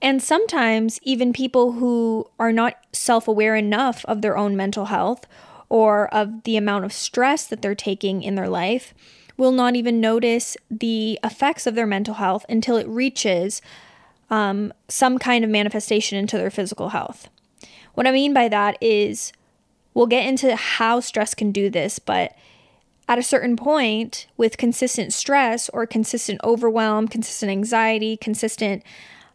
And 0.03 0.23
sometimes, 0.23 1.01
even 1.03 1.33
people 1.33 1.73
who 1.73 2.31
are 2.39 2.53
not 2.53 2.75
self 2.93 3.27
aware 3.27 3.57
enough 3.57 4.05
of 4.05 4.23
their 4.23 4.37
own 4.37 4.57
mental 4.57 4.87
health 4.87 5.27
or 5.69 6.13
of 6.15 6.45
the 6.45 6.57
amount 6.57 6.85
of 6.85 6.93
stress 6.93 7.47
that 7.47 7.63
they're 7.63 7.75
taking 7.75 8.23
in 8.23 8.35
their 8.35 8.49
life 8.49 8.95
will 9.37 9.53
not 9.53 9.75
even 9.75 10.01
notice 10.01 10.57
the 10.71 11.19
effects 11.25 11.67
of 11.67 11.75
their 11.75 11.87
mental 11.87 12.15
health 12.15 12.45
until 12.49 12.77
it 12.77 12.87
reaches 12.87 13.63
um, 14.29 14.73
some 14.89 15.19
kind 15.19 15.45
of 15.45 15.51
manifestation 15.51 16.19
into 16.19 16.37
their 16.37 16.51
physical 16.51 16.91
health. 16.91 17.29
What 17.95 18.07
I 18.07 18.13
mean 18.13 18.35
by 18.35 18.49
that 18.49 18.77
is, 18.83 19.33
we'll 19.95 20.07
get 20.07 20.27
into 20.27 20.55
how 20.57 21.01
stress 21.01 21.35
can 21.35 21.53
do 21.53 21.71
this, 21.71 21.99
but 21.99 22.35
at 23.11 23.19
a 23.19 23.25
certain 23.25 23.57
point, 23.57 24.29
with 24.37 24.57
consistent 24.57 25.13
stress 25.13 25.69
or 25.71 25.85
consistent 25.85 26.41
overwhelm, 26.45 27.09
consistent 27.09 27.51
anxiety, 27.51 28.17
consistent 28.17 28.85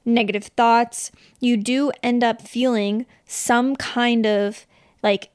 negative 0.06 0.46
thoughts, 0.46 1.12
you 1.42 1.58
do 1.58 1.92
end 2.02 2.24
up 2.24 2.42
feeling 2.42 3.06
some 3.26 3.76
kind 3.76 4.26
of 4.26 4.66
like 5.04 5.30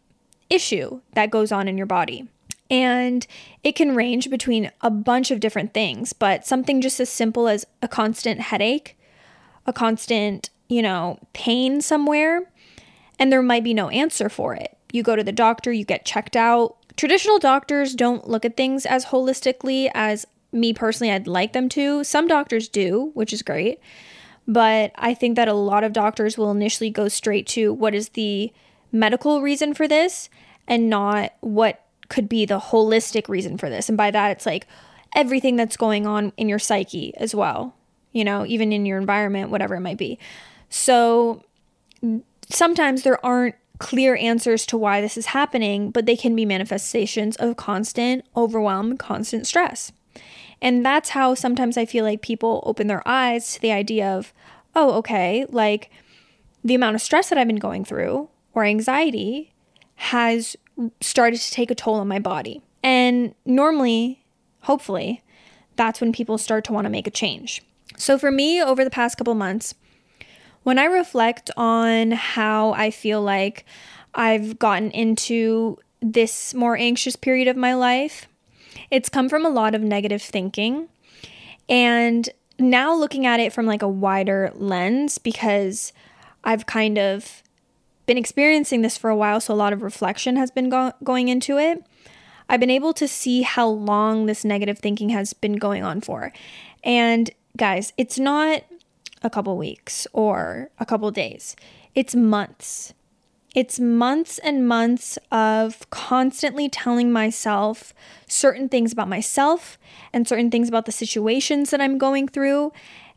issue 0.49 1.02
that 1.12 1.30
goes 1.30 1.52
on 1.52 1.68
in 1.68 1.76
your 1.76 1.87
body. 1.87 2.30
And 2.70 3.26
it 3.62 3.76
can 3.76 3.94
range 3.94 4.30
between 4.30 4.73
a 4.80 4.90
bunch 4.90 5.30
of 5.30 5.40
different 5.40 5.75
things, 5.75 6.14
but 6.14 6.47
something 6.47 6.80
just 6.80 6.99
as 6.99 7.11
simple 7.11 7.47
as 7.47 7.66
a 7.82 7.88
constant 7.88 8.40
headache, 8.40 8.99
a 9.66 9.73
constant, 9.75 10.49
you 10.66 10.80
know, 10.80 11.18
pain 11.35 11.82
somewhere, 11.82 12.50
and 13.18 13.30
there 13.30 13.42
might 13.42 13.64
be 13.64 13.75
no 13.75 13.90
answer 13.90 14.30
for 14.30 14.54
it. 14.54 14.78
You 14.92 15.02
go 15.02 15.14
to 15.14 15.23
the 15.23 15.30
doctor, 15.30 15.70
you 15.70 15.85
get 15.85 16.06
checked 16.06 16.37
out. 16.37 16.78
Traditional 16.97 17.38
doctors 17.38 17.94
don't 17.94 18.28
look 18.28 18.44
at 18.44 18.56
things 18.56 18.85
as 18.85 19.06
holistically 19.06 19.90
as 19.94 20.26
me 20.52 20.73
personally 20.73 21.12
I'd 21.12 21.26
like 21.26 21.52
them 21.52 21.68
to. 21.70 22.04
Some 22.04 22.26
doctors 22.26 22.68
do, 22.68 23.11
which 23.14 23.32
is 23.32 23.42
great. 23.42 23.80
But 24.47 24.92
I 24.97 25.14
think 25.14 25.37
that 25.37 25.49
a 25.49 25.54
lot 25.54 25.85
of 25.85 25.92
doctors 25.92 26.37
will 26.37 26.50
initially 26.50 26.90
go 26.90 27.09
straight 27.09 27.47
to 27.49 27.73
what 27.73 27.94
is 27.94 28.11
the 28.11 28.52
medical 28.90 29.42
reason 29.42 29.75
for 29.75 29.87
this 29.87 30.28
and 30.66 30.90
not 30.90 31.32
what 31.40 31.85
could 32.09 32.28
be 32.28 32.44
the 32.44 32.59
holistic 32.59 33.28
reason 33.28 33.56
for 33.56 33.70
this. 33.70 33.88
And 33.88 33.97
by 33.97 34.11
that, 34.11 34.32
it's 34.32 34.47
like 34.47 34.66
everything 35.14 35.56
that's 35.56 35.76
going 35.76 36.06
on 36.06 36.32
in 36.37 36.49
your 36.49 36.59
psyche 36.59 37.14
as 37.16 37.35
well, 37.35 37.76
you 38.12 38.25
know, 38.25 38.44
even 38.47 38.73
in 38.73 38.87
your 38.87 38.99
environment, 38.99 39.50
whatever 39.50 39.76
it 39.76 39.80
might 39.80 39.99
be. 39.99 40.18
So 40.68 41.44
sometimes 42.49 43.02
there 43.02 43.25
aren't 43.25 43.54
clear 43.80 44.14
answers 44.14 44.64
to 44.66 44.78
why 44.78 45.00
this 45.00 45.16
is 45.16 45.26
happening, 45.26 45.90
but 45.90 46.06
they 46.06 46.14
can 46.14 46.37
be 46.37 46.44
manifestations 46.44 47.34
of 47.37 47.56
constant 47.56 48.25
overwhelm, 48.37 48.96
constant 48.96 49.46
stress. 49.46 49.90
And 50.62 50.84
that's 50.84 51.10
how 51.10 51.34
sometimes 51.34 51.76
I 51.76 51.87
feel 51.87 52.04
like 52.04 52.22
people 52.22 52.62
open 52.66 52.87
their 52.87 53.06
eyes 53.08 53.54
to 53.54 53.60
the 53.60 53.72
idea 53.72 54.06
of, 54.06 54.32
oh, 54.76 54.92
okay, 54.99 55.46
like 55.49 55.90
the 56.62 56.75
amount 56.75 56.94
of 56.94 57.00
stress 57.00 57.30
that 57.30 57.38
I've 57.38 57.46
been 57.46 57.56
going 57.56 57.84
through 57.84 58.28
or 58.54 58.64
anxiety 58.64 59.52
has 59.96 60.56
started 61.00 61.40
to 61.40 61.50
take 61.50 61.70
a 61.70 61.75
toll 61.75 61.94
on 61.94 62.06
my 62.06 62.18
body. 62.18 62.62
And 62.82 63.34
normally, 63.44 64.22
hopefully, 64.60 65.22
that's 65.76 66.00
when 66.00 66.12
people 66.12 66.37
start 66.38 66.64
to 66.64 66.72
want 66.72 66.84
to 66.84 66.90
make 66.90 67.06
a 67.06 67.10
change. 67.10 67.62
So 67.96 68.18
for 68.18 68.30
me, 68.30 68.62
over 68.62 68.84
the 68.84 68.90
past 68.90 69.16
couple 69.16 69.34
months, 69.34 69.75
when 70.62 70.78
I 70.78 70.84
reflect 70.84 71.50
on 71.56 72.12
how 72.12 72.72
I 72.72 72.90
feel 72.90 73.22
like 73.22 73.64
I've 74.14 74.58
gotten 74.58 74.90
into 74.90 75.78
this 76.00 76.54
more 76.54 76.76
anxious 76.76 77.16
period 77.16 77.48
of 77.48 77.56
my 77.56 77.74
life, 77.74 78.26
it's 78.90 79.08
come 79.08 79.28
from 79.28 79.44
a 79.44 79.50
lot 79.50 79.74
of 79.74 79.82
negative 79.82 80.22
thinking. 80.22 80.88
And 81.68 82.28
now 82.58 82.94
looking 82.94 83.26
at 83.26 83.40
it 83.40 83.52
from 83.52 83.66
like 83.66 83.82
a 83.82 83.88
wider 83.88 84.50
lens 84.54 85.18
because 85.18 85.92
I've 86.44 86.66
kind 86.66 86.98
of 86.98 87.42
been 88.06 88.18
experiencing 88.18 88.82
this 88.82 88.98
for 88.98 89.08
a 89.08 89.16
while, 89.16 89.40
so 89.40 89.54
a 89.54 89.56
lot 89.56 89.72
of 89.72 89.82
reflection 89.82 90.36
has 90.36 90.50
been 90.50 90.68
go- 90.68 90.92
going 91.04 91.28
into 91.28 91.58
it. 91.58 91.84
I've 92.48 92.60
been 92.60 92.70
able 92.70 92.92
to 92.94 93.06
see 93.06 93.42
how 93.42 93.68
long 93.68 94.26
this 94.26 94.44
negative 94.44 94.80
thinking 94.80 95.10
has 95.10 95.32
been 95.32 95.56
going 95.56 95.84
on 95.84 96.00
for. 96.00 96.32
And 96.82 97.30
guys, 97.56 97.92
it's 97.96 98.18
not 98.18 98.64
a 99.22 99.30
couple 99.30 99.56
weeks 99.56 100.06
or 100.12 100.70
a 100.78 100.86
couple 100.86 101.10
days, 101.10 101.56
it's 101.94 102.14
months. 102.14 102.94
It's 103.54 103.80
months 103.80 104.38
and 104.38 104.68
months 104.68 105.18
of 105.32 105.88
constantly 105.90 106.68
telling 106.68 107.10
myself 107.10 107.92
certain 108.28 108.68
things 108.68 108.92
about 108.92 109.08
myself 109.08 109.76
and 110.12 110.28
certain 110.28 110.50
things 110.50 110.68
about 110.68 110.86
the 110.86 110.92
situations 110.92 111.70
that 111.70 111.80
I'm 111.80 111.98
going 111.98 112.28
through 112.28 112.72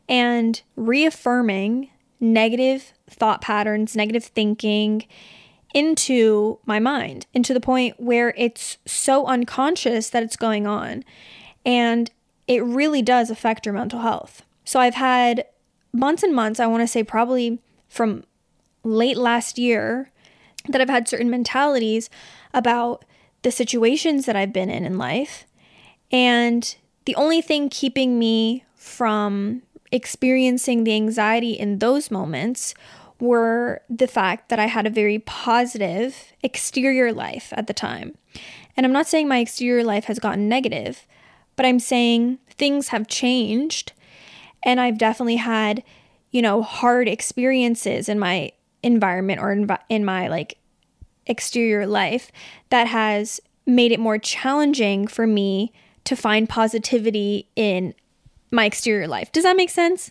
and 0.08 0.60
reaffirming 0.74 1.90
negative 2.18 2.92
thought 3.08 3.40
patterns, 3.40 3.94
negative 3.94 4.24
thinking 4.24 5.06
into 5.72 6.58
my 6.66 6.78
mind, 6.78 7.26
into 7.32 7.54
the 7.54 7.60
point 7.60 8.00
where 8.00 8.34
it's 8.36 8.78
so 8.86 9.26
unconscious 9.26 10.10
that 10.10 10.22
it's 10.22 10.36
going 10.36 10.66
on. 10.66 11.04
And 11.64 12.10
it 12.46 12.62
really 12.64 13.02
does 13.02 13.30
affect 13.30 13.66
your 13.66 13.72
mental 13.72 14.00
health. 14.00 14.42
So 14.64 14.80
I've 14.80 14.94
had 14.94 15.46
months 15.94 16.22
and 16.22 16.34
months, 16.34 16.60
I 16.60 16.66
want 16.66 16.82
to 16.82 16.86
say 16.86 17.02
probably 17.02 17.60
from 17.88 18.24
late 18.82 19.16
last 19.16 19.58
year, 19.58 20.10
that 20.68 20.80
I've 20.80 20.90
had 20.90 21.08
certain 21.08 21.30
mentalities 21.30 22.10
about 22.52 23.04
the 23.42 23.50
situations 23.50 24.26
that 24.26 24.36
I've 24.36 24.52
been 24.52 24.70
in 24.70 24.84
in 24.84 24.98
life. 24.98 25.46
And 26.10 26.74
the 27.04 27.14
only 27.16 27.40
thing 27.40 27.68
keeping 27.68 28.18
me 28.18 28.64
from 28.74 29.62
experiencing 29.92 30.84
the 30.84 30.94
anxiety 30.94 31.52
in 31.52 31.78
those 31.78 32.10
moments 32.10 32.74
were 33.20 33.82
the 33.88 34.06
fact 34.06 34.48
that 34.48 34.58
I 34.58 34.66
had 34.66 34.86
a 34.86 34.90
very 34.90 35.18
positive 35.20 36.32
exterior 36.42 37.12
life 37.12 37.52
at 37.56 37.66
the 37.66 37.74
time. 37.74 38.16
And 38.76 38.84
I'm 38.84 38.92
not 38.92 39.06
saying 39.06 39.28
my 39.28 39.38
exterior 39.38 39.84
life 39.84 40.04
has 40.04 40.18
gotten 40.18 40.48
negative, 40.48 41.06
but 41.56 41.64
I'm 41.64 41.78
saying 41.78 42.38
things 42.50 42.88
have 42.88 43.06
changed. 43.06 43.92
And 44.64 44.80
I've 44.80 44.98
definitely 44.98 45.36
had, 45.36 45.84
you 46.30 46.42
know, 46.42 46.62
hard 46.62 47.06
experiences 47.06 48.08
in 48.08 48.18
my 48.18 48.52
environment 48.82 49.40
or 49.40 49.52
in, 49.52 49.68
in 49.88 50.04
my 50.04 50.28
like 50.28 50.58
exterior 51.26 51.86
life 51.86 52.32
that 52.70 52.86
has 52.88 53.40
made 53.66 53.92
it 53.92 54.00
more 54.00 54.18
challenging 54.18 55.06
for 55.06 55.26
me 55.26 55.72
to 56.04 56.16
find 56.16 56.48
positivity 56.48 57.48
in 57.56 57.94
my 58.50 58.64
exterior 58.66 59.08
life. 59.08 59.32
Does 59.32 59.44
that 59.44 59.56
make 59.56 59.70
sense? 59.70 60.10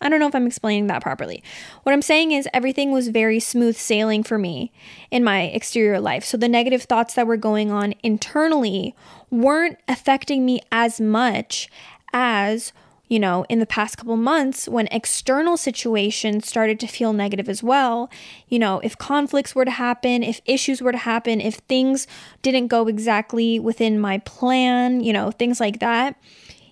I 0.00 0.08
don't 0.08 0.20
know 0.20 0.28
if 0.28 0.34
I'm 0.34 0.46
explaining 0.46 0.88
that 0.88 1.02
properly. 1.02 1.42
What 1.82 1.92
I'm 1.92 2.02
saying 2.02 2.32
is 2.32 2.48
everything 2.52 2.92
was 2.92 3.08
very 3.08 3.40
smooth 3.40 3.76
sailing 3.76 4.22
for 4.22 4.38
me 4.38 4.72
in 5.10 5.24
my 5.24 5.42
exterior 5.42 6.00
life. 6.00 6.24
So 6.24 6.36
the 6.36 6.48
negative 6.48 6.82
thoughts 6.82 7.14
that 7.14 7.26
were 7.26 7.36
going 7.36 7.70
on 7.70 7.94
internally 8.02 8.94
weren't 9.30 9.78
affecting 9.88 10.44
me 10.44 10.60
as 10.70 11.00
much 11.00 11.68
as 12.12 12.72
you 13.08 13.18
know, 13.18 13.44
in 13.48 13.58
the 13.58 13.66
past 13.66 13.98
couple 13.98 14.16
months 14.16 14.66
when 14.66 14.88
external 14.90 15.56
situations 15.56 16.48
started 16.48 16.80
to 16.80 16.86
feel 16.86 17.12
negative 17.12 17.48
as 17.48 17.62
well, 17.62 18.10
you 18.48 18.58
know, 18.58 18.80
if 18.80 18.96
conflicts 18.96 19.54
were 19.54 19.64
to 19.64 19.70
happen, 19.70 20.22
if 20.22 20.40
issues 20.46 20.80
were 20.80 20.92
to 20.92 20.98
happen, 20.98 21.40
if 21.40 21.56
things 21.56 22.06
didn't 22.42 22.68
go 22.68 22.86
exactly 22.88 23.58
within 23.58 24.00
my 24.00 24.18
plan, 24.18 25.00
you 25.00 25.12
know, 25.12 25.30
things 25.30 25.60
like 25.60 25.80
that, 25.80 26.16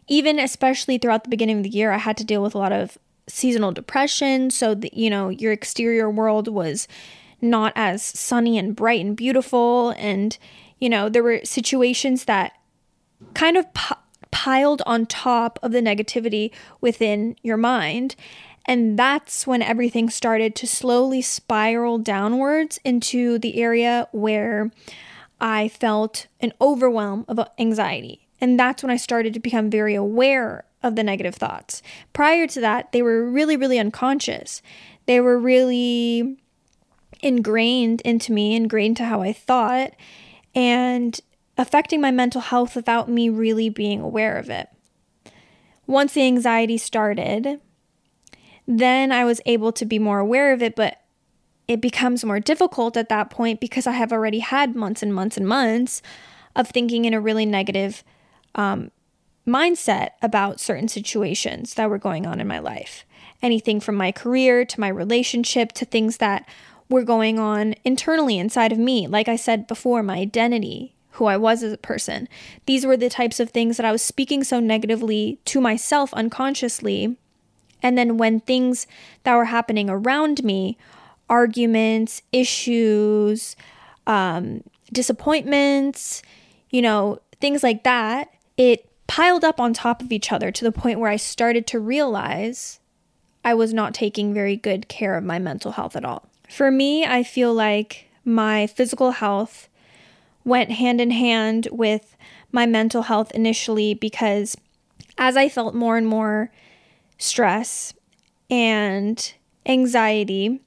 even 0.08 0.38
especially 0.38 0.98
throughout 0.98 1.24
the 1.24 1.30
beginning 1.30 1.58
of 1.58 1.62
the 1.64 1.68
year, 1.68 1.92
I 1.92 1.98
had 1.98 2.16
to 2.16 2.24
deal 2.24 2.42
with 2.42 2.54
a 2.54 2.58
lot 2.58 2.72
of 2.72 2.96
seasonal 3.28 3.72
depression. 3.72 4.50
So, 4.50 4.74
that, 4.74 4.94
you 4.94 5.10
know, 5.10 5.28
your 5.28 5.52
exterior 5.52 6.10
world 6.10 6.48
was 6.48 6.88
not 7.40 7.72
as 7.76 8.02
sunny 8.02 8.56
and 8.56 8.74
bright 8.74 9.04
and 9.04 9.16
beautiful. 9.16 9.90
And, 9.90 10.36
you 10.78 10.88
know, 10.88 11.08
there 11.08 11.22
were 11.22 11.40
situations 11.44 12.24
that 12.24 12.52
kind 13.34 13.56
of 13.56 13.66
piled 14.32 14.82
on 14.84 15.06
top 15.06 15.60
of 15.62 15.70
the 15.70 15.80
negativity 15.80 16.50
within 16.80 17.36
your 17.42 17.56
mind. 17.56 18.16
And 18.66 18.98
that's 18.98 19.46
when 19.46 19.62
everything 19.62 20.10
started 20.10 20.56
to 20.56 20.66
slowly 20.66 21.22
spiral 21.22 21.98
downwards 21.98 22.80
into 22.84 23.38
the 23.38 23.60
area 23.60 24.08
where 24.10 24.72
I 25.40 25.68
felt 25.68 26.26
an 26.40 26.52
overwhelm 26.60 27.24
of 27.28 27.40
anxiety. 27.58 28.26
And 28.40 28.58
that's 28.58 28.82
when 28.82 28.90
I 28.90 28.96
started 28.96 29.34
to 29.34 29.40
become 29.40 29.70
very 29.70 29.94
aware 29.94 30.64
of 30.82 30.96
the 30.96 31.04
negative 31.04 31.34
thoughts. 31.34 31.82
Prior 32.12 32.46
to 32.48 32.60
that, 32.60 32.90
they 32.92 33.02
were 33.02 33.28
really, 33.28 33.56
really 33.56 33.78
unconscious. 33.78 34.62
They 35.06 35.20
were 35.20 35.38
really 35.38 36.38
ingrained 37.20 38.00
into 38.00 38.32
me, 38.32 38.56
ingrained 38.56 38.96
to 38.96 39.04
how 39.04 39.22
I 39.22 39.32
thought, 39.32 39.92
and 40.54 41.20
affecting 41.58 42.00
my 42.00 42.10
mental 42.10 42.40
health 42.40 42.74
without 42.74 43.08
me 43.08 43.28
really 43.28 43.68
being 43.68 44.00
aware 44.00 44.36
of 44.36 44.48
it. 44.50 44.68
Once 45.86 46.14
the 46.14 46.22
anxiety 46.22 46.78
started, 46.78 47.60
then 48.66 49.12
I 49.12 49.24
was 49.24 49.40
able 49.44 49.72
to 49.72 49.84
be 49.84 49.98
more 49.98 50.18
aware 50.18 50.52
of 50.52 50.62
it, 50.62 50.76
but 50.76 51.00
it 51.68 51.80
becomes 51.80 52.24
more 52.24 52.40
difficult 52.40 52.96
at 52.96 53.08
that 53.08 53.30
point 53.30 53.60
because 53.60 53.86
I 53.86 53.92
have 53.92 54.12
already 54.12 54.40
had 54.40 54.74
months 54.74 55.02
and 55.02 55.14
months 55.14 55.36
and 55.36 55.46
months 55.46 56.02
of 56.54 56.68
thinking 56.68 57.04
in 57.04 57.14
a 57.14 57.20
really 57.20 57.46
negative 57.46 58.04
um, 58.54 58.90
mindset 59.46 60.10
about 60.20 60.60
certain 60.60 60.88
situations 60.88 61.74
that 61.74 61.90
were 61.90 61.98
going 61.98 62.26
on 62.26 62.40
in 62.40 62.46
my 62.46 62.58
life. 62.58 63.04
Anything 63.42 63.80
from 63.80 63.96
my 63.96 64.12
career 64.12 64.64
to 64.64 64.80
my 64.80 64.88
relationship 64.88 65.72
to 65.72 65.84
things 65.84 66.18
that 66.18 66.48
were 66.88 67.02
going 67.02 67.38
on 67.38 67.74
internally 67.84 68.38
inside 68.38 68.72
of 68.72 68.78
me. 68.78 69.06
Like 69.06 69.28
I 69.28 69.36
said 69.36 69.66
before, 69.66 70.02
my 70.02 70.18
identity, 70.18 70.94
who 71.12 71.26
I 71.26 71.36
was 71.36 71.62
as 71.62 71.72
a 71.72 71.78
person. 71.78 72.28
These 72.66 72.86
were 72.86 72.96
the 72.96 73.10
types 73.10 73.40
of 73.40 73.50
things 73.50 73.76
that 73.76 73.86
I 73.86 73.92
was 73.92 74.02
speaking 74.02 74.44
so 74.44 74.60
negatively 74.60 75.38
to 75.46 75.60
myself 75.60 76.12
unconsciously. 76.14 77.16
And 77.82 77.98
then 77.98 78.16
when 78.16 78.40
things 78.40 78.86
that 79.24 79.34
were 79.34 79.46
happening 79.46 79.90
around 79.90 80.44
me, 80.44 80.78
arguments, 81.28 82.22
issues, 82.32 83.56
um, 84.06 84.62
disappointments, 84.92 86.22
you 86.70 86.82
know, 86.82 87.18
things 87.40 87.62
like 87.62 87.84
that, 87.84 88.32
it 88.56 88.88
piled 89.06 89.44
up 89.44 89.60
on 89.60 89.72
top 89.72 90.00
of 90.00 90.12
each 90.12 90.32
other 90.32 90.50
to 90.50 90.64
the 90.64 90.72
point 90.72 90.98
where 90.98 91.10
I 91.10 91.16
started 91.16 91.66
to 91.68 91.80
realize 91.80 92.80
I 93.44 93.54
was 93.54 93.74
not 93.74 93.94
taking 93.94 94.32
very 94.32 94.56
good 94.56 94.88
care 94.88 95.16
of 95.16 95.24
my 95.24 95.38
mental 95.38 95.72
health 95.72 95.96
at 95.96 96.04
all. 96.04 96.28
For 96.48 96.70
me, 96.70 97.04
I 97.04 97.22
feel 97.22 97.52
like 97.52 98.08
my 98.24 98.66
physical 98.66 99.12
health 99.12 99.68
went 100.44 100.72
hand 100.72 101.00
in 101.00 101.10
hand 101.10 101.68
with 101.70 102.16
my 102.50 102.66
mental 102.66 103.02
health 103.02 103.30
initially 103.32 103.94
because 103.94 104.56
as 105.18 105.36
I 105.36 105.48
felt 105.48 105.74
more 105.74 105.96
and 105.96 106.06
more 106.06 106.50
stress 107.18 107.94
and 108.50 109.32
anxiety, 109.66 110.60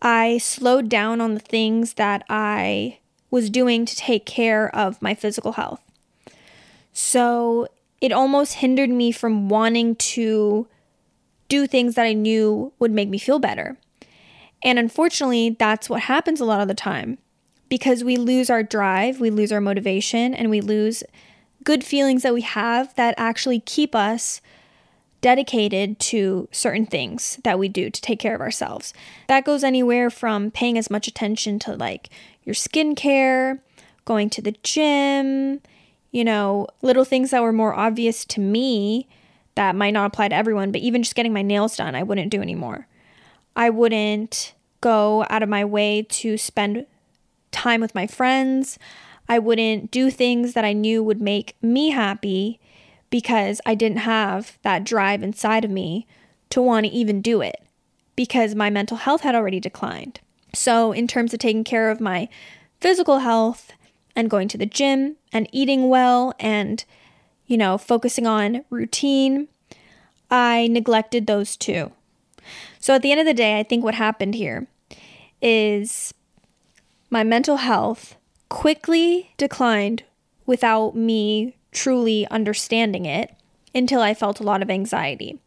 I 0.00 0.38
slowed 0.38 0.88
down 0.88 1.20
on 1.20 1.34
the 1.34 1.40
things 1.40 1.94
that 1.94 2.24
I 2.28 2.98
was 3.30 3.50
doing 3.50 3.86
to 3.86 3.96
take 3.96 4.26
care 4.26 4.74
of 4.74 5.00
my 5.00 5.14
physical 5.14 5.52
health. 5.52 5.80
So 6.92 7.68
it 8.00 8.12
almost 8.12 8.54
hindered 8.54 8.90
me 8.90 9.12
from 9.12 9.48
wanting 9.48 9.94
to 9.96 10.66
do 11.48 11.66
things 11.66 11.94
that 11.94 12.04
I 12.04 12.12
knew 12.12 12.72
would 12.78 12.90
make 12.90 13.08
me 13.08 13.18
feel 13.18 13.38
better. 13.38 13.76
And 14.64 14.78
unfortunately, 14.78 15.50
that's 15.58 15.88
what 15.88 16.02
happens 16.02 16.40
a 16.40 16.44
lot 16.44 16.60
of 16.60 16.68
the 16.68 16.74
time 16.74 17.18
because 17.72 18.04
we 18.04 18.18
lose 18.18 18.50
our 18.50 18.62
drive, 18.62 19.18
we 19.18 19.30
lose 19.30 19.50
our 19.50 19.58
motivation, 19.58 20.34
and 20.34 20.50
we 20.50 20.60
lose 20.60 21.02
good 21.64 21.82
feelings 21.82 22.22
that 22.22 22.34
we 22.34 22.42
have 22.42 22.94
that 22.96 23.14
actually 23.16 23.60
keep 23.60 23.94
us 23.94 24.42
dedicated 25.22 25.98
to 25.98 26.46
certain 26.52 26.84
things 26.84 27.38
that 27.44 27.58
we 27.58 27.70
do 27.70 27.88
to 27.88 28.02
take 28.02 28.18
care 28.18 28.34
of 28.34 28.42
ourselves. 28.42 28.92
That 29.26 29.46
goes 29.46 29.64
anywhere 29.64 30.10
from 30.10 30.50
paying 30.50 30.76
as 30.76 30.90
much 30.90 31.08
attention 31.08 31.58
to 31.60 31.74
like 31.74 32.10
your 32.44 32.54
skincare, 32.54 33.60
going 34.04 34.28
to 34.28 34.42
the 34.42 34.54
gym, 34.62 35.62
you 36.10 36.24
know, 36.24 36.66
little 36.82 37.06
things 37.06 37.30
that 37.30 37.40
were 37.40 37.54
more 37.54 37.72
obvious 37.72 38.26
to 38.26 38.40
me 38.40 39.08
that 39.54 39.74
might 39.74 39.94
not 39.94 40.08
apply 40.08 40.28
to 40.28 40.34
everyone, 40.34 40.72
but 40.72 40.82
even 40.82 41.02
just 41.02 41.14
getting 41.14 41.32
my 41.32 41.40
nails 41.40 41.78
done, 41.78 41.94
I 41.94 42.02
wouldn't 42.02 42.30
do 42.32 42.42
anymore. 42.42 42.86
I 43.56 43.70
wouldn't 43.70 44.52
go 44.82 45.24
out 45.30 45.42
of 45.42 45.48
my 45.48 45.64
way 45.64 46.02
to 46.10 46.36
spend 46.36 46.84
time 47.52 47.80
with 47.80 47.94
my 47.94 48.06
friends. 48.06 48.78
I 49.28 49.38
wouldn't 49.38 49.90
do 49.90 50.10
things 50.10 50.54
that 50.54 50.64
I 50.64 50.72
knew 50.72 51.02
would 51.02 51.20
make 51.20 51.56
me 51.62 51.90
happy 51.90 52.58
because 53.10 53.60
I 53.64 53.74
didn't 53.74 53.98
have 53.98 54.58
that 54.62 54.84
drive 54.84 55.22
inside 55.22 55.64
of 55.64 55.70
me 55.70 56.06
to 56.50 56.60
want 56.60 56.86
to 56.86 56.92
even 56.92 57.22
do 57.22 57.40
it 57.40 57.62
because 58.16 58.54
my 58.54 58.70
mental 58.70 58.96
health 58.96 59.20
had 59.20 59.34
already 59.34 59.60
declined. 59.60 60.20
So, 60.54 60.92
in 60.92 61.06
terms 61.06 61.32
of 61.32 61.40
taking 61.40 61.64
care 61.64 61.90
of 61.90 62.00
my 62.00 62.28
physical 62.80 63.20
health 63.20 63.72
and 64.14 64.28
going 64.28 64.48
to 64.48 64.58
the 64.58 64.66
gym 64.66 65.16
and 65.32 65.48
eating 65.52 65.88
well 65.88 66.34
and, 66.38 66.84
you 67.46 67.56
know, 67.56 67.78
focusing 67.78 68.26
on 68.26 68.64
routine, 68.68 69.48
I 70.30 70.68
neglected 70.68 71.26
those 71.26 71.56
two. 71.56 71.92
So, 72.80 72.94
at 72.94 73.02
the 73.02 73.12
end 73.12 73.20
of 73.20 73.26
the 73.26 73.34
day, 73.34 73.58
I 73.58 73.62
think 73.62 73.82
what 73.82 73.94
happened 73.94 74.34
here 74.34 74.66
is 75.40 76.12
my 77.12 77.22
mental 77.22 77.56
health 77.58 78.16
quickly 78.48 79.34
declined 79.36 80.02
without 80.46 80.96
me 80.96 81.54
truly 81.70 82.26
understanding 82.28 83.04
it 83.04 83.36
until 83.74 84.00
I 84.00 84.14
felt 84.14 84.40
a 84.40 84.42
lot 84.42 84.62
of 84.62 84.70
anxiety. 84.70 85.38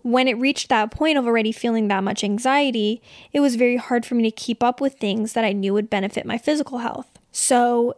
When 0.00 0.28
it 0.28 0.38
reached 0.38 0.70
that 0.70 0.90
point 0.90 1.18
of 1.18 1.26
already 1.26 1.52
feeling 1.52 1.88
that 1.88 2.02
much 2.02 2.24
anxiety, 2.24 3.02
it 3.34 3.40
was 3.40 3.56
very 3.56 3.76
hard 3.76 4.06
for 4.06 4.14
me 4.14 4.22
to 4.22 4.30
keep 4.30 4.62
up 4.62 4.80
with 4.80 4.94
things 4.94 5.34
that 5.34 5.44
I 5.44 5.52
knew 5.52 5.74
would 5.74 5.90
benefit 5.90 6.24
my 6.24 6.38
physical 6.38 6.78
health. 6.78 7.18
So, 7.32 7.96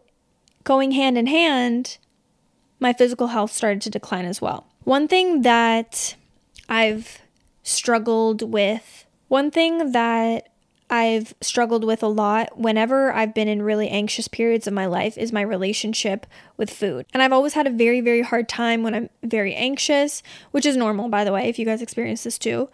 going 0.65 0.91
hand 0.91 1.17
in 1.17 1.29
hand, 1.29 1.99
my 2.81 2.93
physical 2.93 3.29
health 3.29 3.53
started 3.53 3.83
to 3.83 3.91
decline 3.91 4.25
as 4.25 4.43
well. 4.43 4.67
One 4.83 5.07
thing 5.07 5.43
that 5.43 6.17
I've 6.69 7.21
struggled 7.63 8.53
with, 8.53 9.07
one 9.29 9.53
thing 9.53 9.92
that 9.92 10.49
I've 10.88 11.35
struggled 11.40 11.85
with 11.85 12.03
a 12.03 12.09
lot 12.09 12.59
whenever 12.59 13.12
I've 13.12 13.35
been 13.35 13.49
in 13.49 13.62
really 13.62 13.88
anxious 13.88 14.29
periods 14.29 14.66
of 14.66 14.72
my 14.72 14.87
life 14.87 15.18
is 15.18 15.33
my 15.33 15.40
relationship 15.40 16.27
with 16.57 16.70
food. 16.70 17.07
And 17.12 17.22
I've 17.22 17.33
always 17.33 17.55
had 17.55 17.66
a 17.66 17.70
very, 17.70 18.01
very 18.01 18.22
hard 18.22 18.49
time 18.49 18.83
when 18.83 18.94
I'm 18.94 19.11
very 19.22 19.55
anxious, 19.55 20.22
which 20.53 20.64
is 20.64 20.77
normal, 20.77 21.09
by 21.09 21.25
the 21.25 21.33
way, 21.33 21.49
if 21.49 21.59
you 21.59 21.64
guys 21.64 21.83
experience 21.83 22.22
this 22.22 22.38
too, 22.38 22.68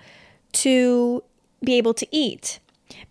to 0.53 1.23
be 1.65 1.75
able 1.75 1.95
to 1.95 2.07
eat. 2.11 2.59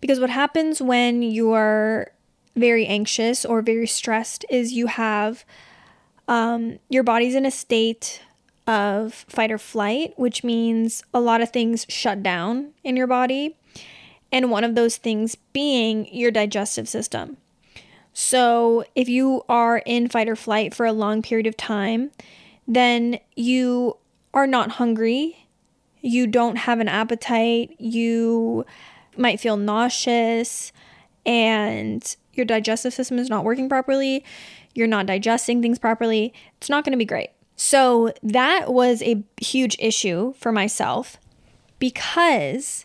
Because 0.00 0.20
what 0.20 0.30
happens 0.30 0.80
when 0.80 1.22
you're 1.22 2.12
very 2.54 2.86
anxious 2.86 3.44
or 3.44 3.60
very 3.60 3.88
stressed 3.88 4.44
is 4.48 4.72
you 4.72 4.86
have 4.86 5.44
um, 6.28 6.78
your 6.88 7.02
body's 7.02 7.34
in 7.34 7.44
a 7.44 7.50
state 7.50 8.22
of 8.68 9.12
fight 9.28 9.50
or 9.50 9.58
flight, 9.58 10.12
which 10.16 10.44
means 10.44 11.02
a 11.12 11.20
lot 11.20 11.40
of 11.40 11.50
things 11.50 11.86
shut 11.88 12.22
down 12.22 12.72
in 12.84 12.96
your 12.96 13.08
body 13.08 13.56
and 14.32 14.50
one 14.50 14.64
of 14.64 14.74
those 14.74 14.96
things 14.96 15.36
being 15.52 16.12
your 16.12 16.30
digestive 16.30 16.88
system. 16.88 17.36
So, 18.14 18.84
if 18.94 19.08
you 19.08 19.42
are 19.48 19.78
in 19.86 20.08
fight 20.08 20.28
or 20.28 20.36
flight 20.36 20.74
for 20.74 20.84
a 20.84 20.92
long 20.92 21.22
period 21.22 21.46
of 21.46 21.56
time, 21.56 22.10
then 22.66 23.18
you 23.36 23.96
are 24.34 24.46
not 24.46 24.72
hungry, 24.72 25.48
you 26.00 26.26
don't 26.26 26.56
have 26.56 26.80
an 26.80 26.88
appetite, 26.88 27.74
you 27.78 28.66
might 29.16 29.40
feel 29.40 29.56
nauseous, 29.56 30.72
and 31.24 32.16
your 32.34 32.44
digestive 32.44 32.92
system 32.92 33.18
is 33.18 33.30
not 33.30 33.44
working 33.44 33.68
properly, 33.68 34.24
you're 34.74 34.86
not 34.86 35.06
digesting 35.06 35.62
things 35.62 35.78
properly, 35.78 36.34
it's 36.58 36.70
not 36.70 36.84
going 36.84 36.92
to 36.92 36.98
be 36.98 37.04
great. 37.04 37.30
So, 37.56 38.12
that 38.22 38.72
was 38.72 39.02
a 39.02 39.22
huge 39.40 39.76
issue 39.78 40.34
for 40.34 40.52
myself 40.52 41.16
because 41.78 42.84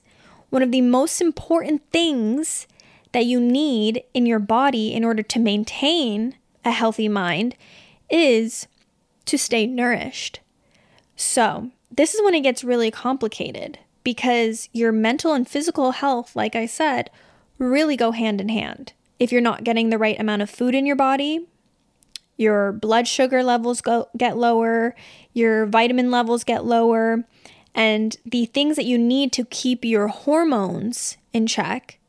one 0.50 0.64
of 0.64 0.72
the 0.72 0.82
most 0.82 1.22
important 1.22 1.82
things 1.92 2.68
that 3.12 3.26
you 3.26 3.40
need 3.40 4.04
in 4.14 4.26
your 4.26 4.40
body 4.40 4.94
in 4.94 5.04
order 5.04 5.24
to 5.24 5.40
maintain 5.40 6.36
a 6.64 6.72
healthy 6.72 7.08
mind 7.08 7.56
is 8.10 8.68
to 9.26 9.38
stay 9.38 9.66
nourished. 9.66 10.40
So, 11.16 11.72
this 11.92 12.14
is 12.14 12.22
when 12.24 12.36
it 12.36 12.42
gets 12.42 12.64
really 12.64 12.92
complicated 12.92 13.80
because 14.04 14.70
your 14.72 14.92
mental 14.92 15.34
and 15.34 15.48
physical 15.48 15.92
health, 15.92 16.36
like 16.36 16.56
I 16.56 16.66
said, 16.66 17.10
really 17.58 17.98
go 17.98 18.12
hand 18.12 18.40
in 18.40 18.50
hand. 18.50 18.94
If 19.20 19.32
you're 19.32 19.42
not 19.42 19.64
getting 19.64 19.90
the 19.90 19.98
right 19.98 20.20
amount 20.20 20.44
of 20.44 20.50
food 20.50 20.76
in 20.76 20.86
your 20.86 20.96
body, 20.96 21.48
your 22.38 22.72
blood 22.72 23.08
sugar 23.08 23.44
levels 23.44 23.82
go 23.82 24.10
get 24.16 24.38
lower, 24.38 24.96
your 25.34 25.66
vitamin 25.66 26.12
levels 26.12 26.44
get 26.44 26.66
lower, 26.66 27.26
and 27.78 28.18
the 28.26 28.46
things 28.48 28.76
that 28.76 28.86
you 28.86 28.98
need 28.98 29.32
to 29.34 29.46
keep 29.46 29.86
your 29.86 30.08
hormones 30.08 31.16
in 31.32 31.46
check 31.46 32.00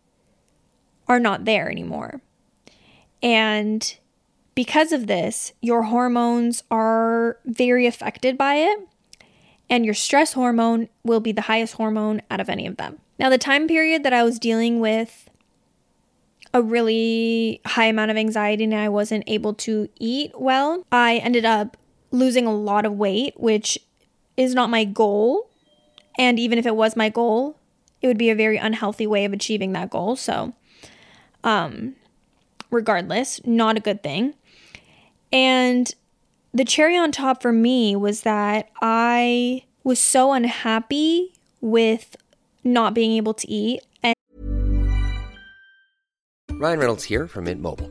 are 1.06 1.20
not 1.20 1.44
there 1.44 1.70
anymore. 1.70 2.22
And 3.22 3.96
because 4.54 4.92
of 4.92 5.06
this, 5.06 5.52
your 5.60 5.82
hormones 5.84 6.64
are 6.70 7.38
very 7.44 7.86
affected 7.86 8.38
by 8.38 8.54
it, 8.54 8.78
and 9.68 9.84
your 9.84 9.94
stress 9.94 10.32
hormone 10.32 10.88
will 11.04 11.20
be 11.20 11.32
the 11.32 11.42
highest 11.42 11.74
hormone 11.74 12.22
out 12.30 12.40
of 12.40 12.48
any 12.48 12.66
of 12.66 12.78
them. 12.78 12.98
Now, 13.18 13.28
the 13.28 13.38
time 13.38 13.68
period 13.68 14.04
that 14.04 14.12
I 14.14 14.22
was 14.22 14.38
dealing 14.38 14.80
with 14.80 15.28
a 16.54 16.62
really 16.62 17.60
high 17.66 17.86
amount 17.86 18.10
of 18.10 18.16
anxiety 18.16 18.64
and 18.64 18.74
I 18.74 18.88
wasn't 18.88 19.24
able 19.26 19.52
to 19.54 19.90
eat 20.00 20.32
well, 20.34 20.86
I 20.90 21.18
ended 21.18 21.44
up 21.44 21.76
losing 22.10 22.46
a 22.46 22.54
lot 22.54 22.86
of 22.86 22.94
weight, 22.94 23.34
which 23.38 23.78
is 24.38 24.54
not 24.54 24.70
my 24.70 24.84
goal. 24.84 25.47
And 26.18 26.38
even 26.38 26.58
if 26.58 26.66
it 26.66 26.76
was 26.76 26.96
my 26.96 27.08
goal, 27.08 27.58
it 28.02 28.08
would 28.08 28.18
be 28.18 28.30
a 28.30 28.34
very 28.34 28.56
unhealthy 28.56 29.06
way 29.06 29.24
of 29.24 29.32
achieving 29.32 29.72
that 29.72 29.90
goal. 29.90 30.16
So, 30.16 30.52
um, 31.44 31.94
regardless, 32.70 33.40
not 33.46 33.76
a 33.76 33.80
good 33.80 34.02
thing. 34.02 34.34
And 35.32 35.94
the 36.52 36.64
cherry 36.64 36.96
on 36.96 37.12
top 37.12 37.40
for 37.40 37.52
me 37.52 37.94
was 37.94 38.22
that 38.22 38.70
I 38.82 39.62
was 39.84 39.98
so 39.98 40.32
unhappy 40.32 41.32
with 41.60 42.16
not 42.64 42.94
being 42.94 43.12
able 43.12 43.34
to 43.34 43.48
eat. 43.48 43.82
And 44.02 44.14
Ryan 46.52 46.80
Reynolds 46.80 47.04
here 47.04 47.26
from 47.28 47.44
Mint 47.44 47.60
Mobile. 47.60 47.90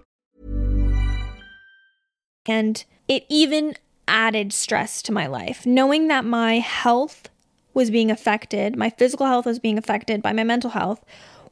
and 2.45 2.83
it 3.07 3.25
even 3.29 3.75
added 4.07 4.53
stress 4.53 5.01
to 5.03 5.11
my 5.11 5.27
life. 5.27 5.65
Knowing 5.65 6.07
that 6.07 6.25
my 6.25 6.59
health 6.59 7.29
was 7.73 7.89
being 7.89 8.11
affected, 8.11 8.75
my 8.75 8.89
physical 8.89 9.25
health 9.25 9.45
was 9.45 9.59
being 9.59 9.77
affected 9.77 10.21
by 10.21 10.33
my 10.33 10.43
mental 10.43 10.71
health, 10.71 11.03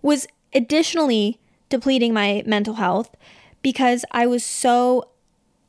was 0.02 0.28
additionally 0.54 1.40
depleting 1.70 2.14
my 2.14 2.44
mental 2.46 2.76
health 2.76 3.16
because 3.62 4.04
I 4.12 4.26
was 4.26 4.44
so 4.44 5.10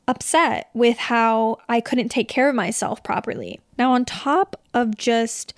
upset 0.09 0.70
with 0.74 0.96
how 0.98 1.59
I 1.68 1.80
couldn't 1.80 2.09
take 2.09 2.28
care 2.28 2.48
of 2.48 2.54
myself 2.54 3.02
properly. 3.02 3.61
Now, 3.78 3.92
on 3.92 4.04
top 4.04 4.61
of 4.74 4.96
just, 4.96 5.54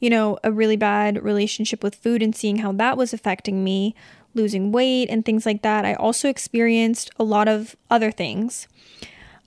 you 0.00 0.10
know, 0.10 0.38
a 0.44 0.52
really 0.52 0.76
bad 0.76 1.22
relationship 1.22 1.82
with 1.82 1.94
food 1.94 2.22
and 2.22 2.34
seeing 2.34 2.56
how 2.56 2.72
that 2.72 2.98
was 2.98 3.14
affecting 3.14 3.64
me, 3.64 3.94
losing 4.36 4.70
weight 4.70 5.08
and 5.08 5.24
things 5.24 5.44
like 5.44 5.62
that, 5.62 5.84
I 5.84 5.94
also 5.94 6.28
experienced 6.28 7.10
a 7.18 7.24
lot 7.24 7.48
of 7.48 7.74
other 7.90 8.10
things. 8.10 8.68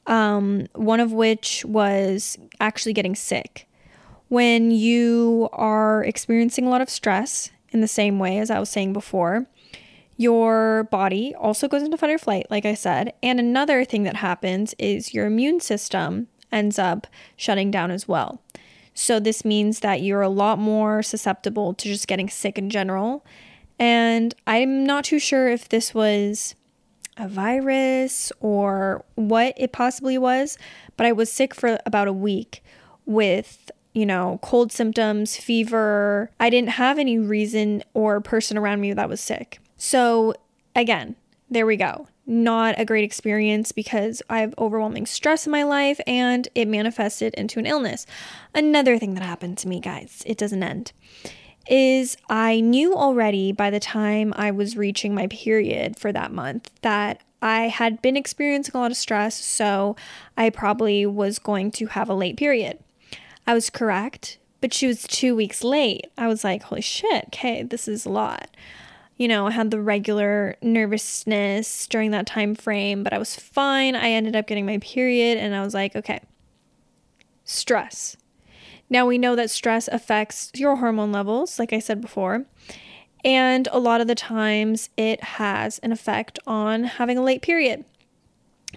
Um, 0.08 0.68
one 0.74 1.00
of 1.00 1.14
which 1.14 1.64
was 1.66 2.38
actually 2.60 2.94
getting 2.94 3.16
sick. 3.16 3.68
When 4.28 4.72
you 4.72 5.50
are 5.54 6.04
experiencing 6.04 6.66
a 6.66 6.70
lot 6.70 6.82
of 6.82 6.90
stress, 6.90 7.52
in 7.72 7.82
the 7.82 7.88
same 7.88 8.20
way 8.20 8.40
as 8.40 8.50
I 8.50 8.60
was 8.60 8.70
saying 8.70 8.94
before, 8.94 9.48
your 10.18 10.84
body 10.92 11.34
also 11.36 11.68
goes 11.68 11.82
into 11.82 11.98
fight 11.98 12.10
or 12.10 12.18
flight, 12.18 12.48
like 12.50 12.66
I 12.66 12.74
said. 12.74 13.14
And 13.24 13.40
another 13.40 13.86
thing 13.86 14.04
that 14.04 14.18
happens 14.18 14.76
is 14.78 15.14
your 15.14 15.26
immune 15.26 15.60
system 15.62 16.28
ends 16.52 16.78
up 16.78 17.08
shutting 17.38 17.72
down 17.72 17.92
as 17.92 18.08
well. 18.08 18.42
So, 18.94 19.20
this 19.20 19.46
means 19.46 19.80
that 19.80 20.02
you're 20.02 20.22
a 20.22 20.30
lot 20.30 20.60
more 20.60 21.02
susceptible 21.02 21.74
to 21.74 21.88
just 21.88 22.08
getting 22.08 22.28
sick 22.28 22.58
in 22.58 22.70
general. 22.70 23.24
And 23.80 24.36
I'm 24.46 24.86
not 24.86 25.06
too 25.06 25.20
sure 25.20 25.48
if 25.48 25.70
this 25.70 25.94
was 25.94 26.54
a 27.18 27.28
virus 27.28 28.32
or 28.42 29.04
what 29.16 29.54
it 29.58 29.72
possibly 29.72 30.18
was, 30.18 30.58
but 30.98 31.06
I 31.06 31.12
was 31.14 31.32
sick 31.32 31.56
for 31.56 31.80
about 31.86 32.08
a 32.08 32.14
week 32.14 32.64
with, 33.06 33.72
you 33.94 34.06
know, 34.06 34.40
cold 34.42 34.72
symptoms, 34.72 35.38
fever. 35.38 36.30
I 36.40 36.50
didn't 36.50 36.72
have 36.72 37.00
any 37.00 37.18
reason 37.18 37.84
or 37.94 38.20
person 38.22 38.58
around 38.58 38.82
me 38.82 38.94
that 38.94 39.10
was 39.10 39.22
sick. 39.22 39.60
So, 39.78 40.34
again, 40.76 41.16
there 41.50 41.66
we 41.66 41.78
go. 41.78 42.08
Not 42.26 42.76
a 42.78 42.86
great 42.86 43.04
experience 43.04 43.72
because 43.72 44.22
I 44.30 44.42
have 44.42 44.54
overwhelming 44.58 45.06
stress 45.06 45.46
in 45.48 45.52
my 45.52 45.64
life 45.64 46.00
and 46.06 46.48
it 46.54 46.68
manifested 46.68 47.34
into 47.34 47.60
an 47.60 47.66
illness. 47.66 48.06
Another 48.54 49.00
thing 49.00 49.16
that 49.16 49.24
happened 49.24 49.58
to 49.60 49.68
me, 49.68 49.80
guys, 49.80 50.22
it 50.26 50.38
doesn't 50.38 50.62
end 50.62 50.92
is 51.70 52.18
I 52.30 52.60
knew 52.60 52.96
already 52.96 53.52
by 53.52 53.70
the 53.70 53.80
time 53.80 54.34
I 54.36 54.52
was 54.52 54.76
reaching 54.76 55.14
my 55.14 55.28
period 55.28 55.98
for 55.98 56.12
that 56.12 56.32
month 56.32 56.72
that 56.82 57.22
I 57.42 57.70
had 57.70 58.02
been 58.02 58.18
experiencing 58.18 58.76
a 58.76 58.80
lot 58.80 58.92
of 58.92 58.98
stress, 58.98 59.36
so 59.36 59.96
I 60.36 60.50
probably 60.50 61.06
was 61.06 61.40
going 61.40 61.72
to 61.72 61.88
have 61.88 62.10
a 62.10 62.14
late 62.14 62.38
period. 62.38 62.80
I 63.48 63.54
was 63.54 63.70
correct, 63.70 64.38
but 64.62 64.74
she 64.74 64.88
was 64.88 65.04
two 65.04 65.36
weeks 65.36 65.64
late. 65.64 66.08
I 66.18 66.28
was 66.28 66.44
like, 66.44 66.64
holy 66.64 66.82
shit, 66.82 67.26
okay, 67.28 67.64
this 67.64 67.88
is 67.88 68.06
a 68.06 68.10
lot. 68.10 68.50
You 69.16 69.28
know, 69.28 69.48
I 69.48 69.52
had 69.52 69.72
the 69.72 69.82
regular 69.82 70.56
nervousness 70.62 71.88
during 71.88 72.12
that 72.12 72.26
time 72.26 72.56
frame, 72.56 73.04
but 73.04 73.14
I 73.14 73.18
was 73.18 73.36
fine. 73.36 73.96
I 73.96 74.10
ended 74.10 74.36
up 74.36 74.48
getting 74.48 74.66
my 74.66 74.78
period, 74.80 75.38
and 75.38 75.56
I 75.56 75.64
was 75.64 75.74
like, 75.74 75.96
okay, 75.96 76.22
stress. 77.44 78.18
Now 78.90 79.06
we 79.06 79.18
know 79.18 79.36
that 79.36 79.52
stress 79.52 79.88
affects 79.88 80.52
your 80.56 80.78
hormone 80.78 81.12
levels, 81.12 81.60
like 81.60 81.74
I 81.74 81.80
said 81.80 82.02
before. 82.02 82.46
And 83.24 83.68
a 83.72 83.80
lot 83.80 84.02
of 84.02 84.08
the 84.08 84.16
times 84.16 84.90
it 84.98 85.24
has 85.24 85.80
an 85.80 85.92
effect 85.92 86.40
on 86.48 86.86
having 86.86 87.18
a 87.18 87.24
late 87.24 87.42
period 87.42 87.86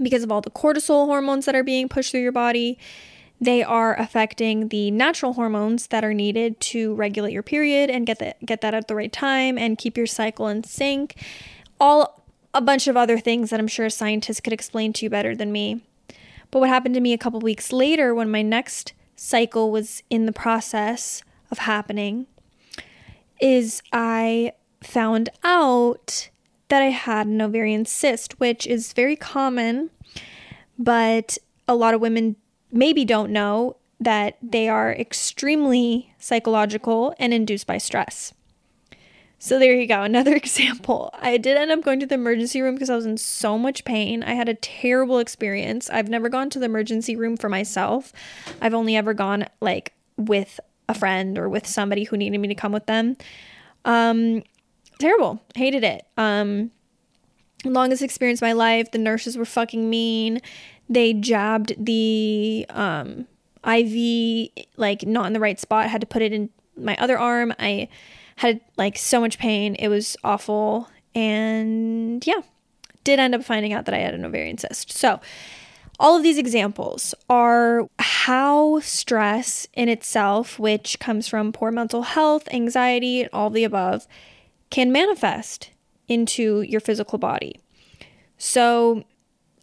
because 0.03 0.23
of 0.23 0.33
all 0.33 0.41
the 0.41 0.51
cortisol 0.51 1.07
hormones 1.07 1.47
that 1.47 1.55
are 1.55 1.63
being 1.63 1.89
pushed 1.89 2.11
through 2.11 2.23
your 2.23 2.33
body. 2.33 2.79
They 3.41 3.63
are 3.63 3.99
affecting 3.99 4.69
the 4.69 4.91
natural 4.91 5.35
hormones 5.35 5.89
that 5.89 6.05
are 6.05 6.15
needed 6.15 6.61
to 6.61 6.95
regulate 6.95 7.33
your 7.33 7.43
period 7.43 7.91
and 7.91 8.07
get 8.07 8.19
that 8.21 8.45
get 8.45 8.61
that 8.61 8.75
at 8.75 8.89
the 8.89 8.95
right 8.95 9.13
time 9.13 9.59
and 9.59 9.79
keep 9.79 9.97
your 9.97 10.07
cycle 10.07 10.47
in 10.49 10.65
sync. 10.65 11.17
All 11.81 12.25
a 12.55 12.61
bunch 12.61 12.87
of 12.87 12.97
other 12.97 13.19
things 13.19 13.51
that 13.51 13.59
I'm 13.59 13.69
sure 13.69 13.89
scientists 13.91 14.41
could 14.41 14.53
explain 14.53 14.93
to 14.95 15.07
you 15.07 15.11
better 15.11 15.35
than 15.35 15.51
me. 15.53 15.83
But 16.51 16.61
what 16.61 16.69
happened 16.69 16.95
to 16.95 17.01
me 17.01 17.13
a 17.13 17.19
couple 17.19 17.41
weeks 17.41 17.73
later 17.73 18.15
when 18.15 18.31
my 18.31 18.43
next 18.43 18.93
cycle 19.23 19.71
was 19.71 20.03
in 20.11 20.27
the 20.27 20.33
process 20.33 21.23
of 21.53 21.59
happening 21.59 22.27
is 23.41 23.81
I 23.93 24.53
found 24.83 25.29
out 25.45 26.29
that 26.69 26.83
I 26.83 26.87
had 26.87 27.29
an 27.29 27.41
ovarian 27.41 27.85
cyst, 27.85 28.41
which 28.41 28.67
is 28.67 28.93
very 28.93 29.15
common, 29.15 29.91
but 30.77 31.39
a 31.69 31.77
lot 31.77 31.95
of 31.95 32.01
women 32.01 32.35
maybe 32.73 33.05
don't 33.05 33.31
know 33.31 33.77
that 34.01 34.39
they 34.43 34.69
are 34.69 34.93
extremely 34.93 36.13
psychological 36.19 37.15
and 37.21 37.33
induced 37.33 37.69
by 37.69 37.79
stress. 37.79 38.35
So 39.45 39.59
there 39.59 39.75
you 39.75 39.89
go, 39.89 40.03
another 40.03 40.37
example. 40.37 41.11
I 41.15 41.37
did 41.37 41.57
end 41.57 41.73
up 41.73 41.83
going 41.83 41.99
to 41.99 42.07
the 42.07 42.15
emergency 42.15 42.63
room 42.63 42.77
because 42.77 42.89
I 42.89 42.95
was 42.95 43.07
in 43.07 43.17
so 43.17 43.59
much 43.59 43.85
pain. 43.85 44.23
I 44.23 44.35
had 44.35 44.49
a 44.49 44.55
terrible 44.55 45.19
experience. 45.19 45.91
I've 45.91 46.09
never 46.09 46.29
gone 46.29 46.49
to 46.51 46.61
the 46.61 46.67
emergency 46.67 47.17
room 47.17 47.37
for 47.37 47.49
myself. 47.49 48.13
I've 48.61 48.73
only 48.73 48.95
ever 48.95 49.15
gone 49.15 49.47
like 49.61 49.95
with 50.17 50.61
a 50.89 50.95
friend 50.95 51.37
or 51.41 51.49
with 51.49 51.67
somebody 51.67 52.05
who 52.05 52.17
needed 52.17 52.39
me 52.39 52.47
to 52.47 52.55
come 52.55 52.71
with 52.71 52.87
them. 52.87 53.17
Um 53.85 54.45
terrible. 55.01 55.43
Hated 55.57 55.83
it. 55.83 56.07
Um 56.17 56.71
longest 57.65 58.01
experience 58.01 58.39
of 58.39 58.47
my 58.47 58.53
life. 58.53 58.93
The 58.93 58.99
nurses 58.99 59.37
were 59.37 59.45
fucking 59.45 59.91
mean. 59.91 60.41
They 60.89 61.15
jabbed 61.15 61.75
the 61.85 62.65
um 62.71 63.27
IV 63.67 64.51
like 64.77 65.05
not 65.05 65.27
in 65.27 65.33
the 65.33 65.41
right 65.41 65.59
spot. 65.59 65.91
Had 65.91 66.01
to 66.01 66.07
put 66.07 66.23
it 66.23 66.33
in 66.33 66.49
my 66.77 66.97
other 67.01 67.19
arm. 67.19 67.53
I 67.59 67.89
had 68.37 68.61
like 68.77 68.99
so 68.99 69.21
much 69.21 69.39
pain. 69.39 69.75
It 69.77 69.89
was 69.89 70.17
awful. 70.25 70.89
And 71.15 72.27
yeah, 72.27 72.43
did 73.05 73.19
end 73.19 73.35
up 73.35 73.45
finding 73.45 73.73
out 73.73 73.85
that 73.87 73.95
I 73.95 73.99
had 73.99 74.15
an 74.15 74.25
ovarian 74.25 74.59
cyst. 74.59 74.93
So, 74.93 75.21
all 76.01 76.17
of 76.17 76.23
these 76.23 76.39
examples 76.39 77.15
are 77.29 77.87
how 77.99 78.81
stress 78.81 79.69
in 79.75 79.89
itself, 79.89 80.59
which 80.59 80.99
comes 80.99 81.29
from 81.29 81.53
poor 81.53 81.71
mental 81.71 82.03
health, 82.03 82.49
anxiety, 82.53 83.29
all 83.29 83.51
the 83.51 83.63
above, 83.63 84.07
can 84.71 84.91
manifest 84.91 85.71
into 86.09 86.63
your 86.63 86.81
physical 86.81 87.19
body. 87.19 87.61
So, 88.37 89.05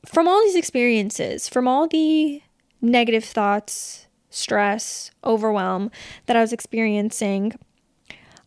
from 0.06 0.28
all 0.28 0.42
these 0.44 0.56
experiences, 0.56 1.50
from 1.50 1.68
all 1.68 1.88
the 1.88 2.42
negative 2.82 3.26
thoughts, 3.26 4.08
stress, 4.30 5.12
overwhelm 5.24 5.92
that 6.28 6.38
I 6.38 6.42
was 6.42 6.54
experiencing, 6.54 7.54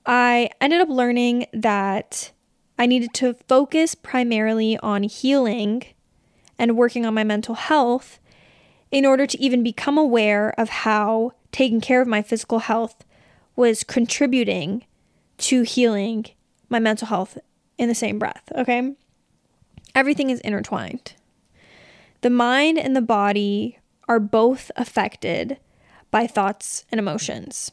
I 0.05 0.51
ended 0.61 0.81
up 0.81 0.88
learning 0.88 1.47
that 1.53 2.33
I 2.79 2.87
needed 2.87 3.15
to 3.15 3.35
focus 3.49 3.95
primarily 3.95 4.77
on 4.79 5.05
healing 5.05 5.85
and 6.59 6.77
working 6.77 7.07
on 7.07 7.15
my 7.15 7.25
mental 7.25 7.55
health 7.55 8.19
in 8.91 9.07
order 9.07 9.27
to 9.27 9.41
even 9.41 9.62
become 9.62 9.97
aware 9.97 10.59
of 10.59 10.69
how 10.69 11.33
taking 11.53 11.81
care 11.81 12.03
of 12.03 12.09
my 12.09 12.23
physical 12.23 12.61
health 12.61 13.05
was 13.55 13.85
contributing 13.85 14.85
to 15.38 15.62
healing 15.62 16.27
my 16.69 16.79
mental 16.79 17.09
health 17.09 17.38
in 17.79 17.88
the 17.88 17.95
same 17.95 18.19
breath, 18.19 18.51
okay? 18.57 18.95
Everything 19.95 20.31
is 20.31 20.41
intertwined. 20.41 21.15
The 22.23 22.31
mind 22.31 22.79
and 22.79 22.97
the 22.97 23.03
body 23.03 23.79
are 24.09 24.21
both 24.21 24.71
affected 24.77 25.59
by 26.11 26.27
thoughts 26.27 26.85
and 26.91 26.99
emotions. 26.99 27.71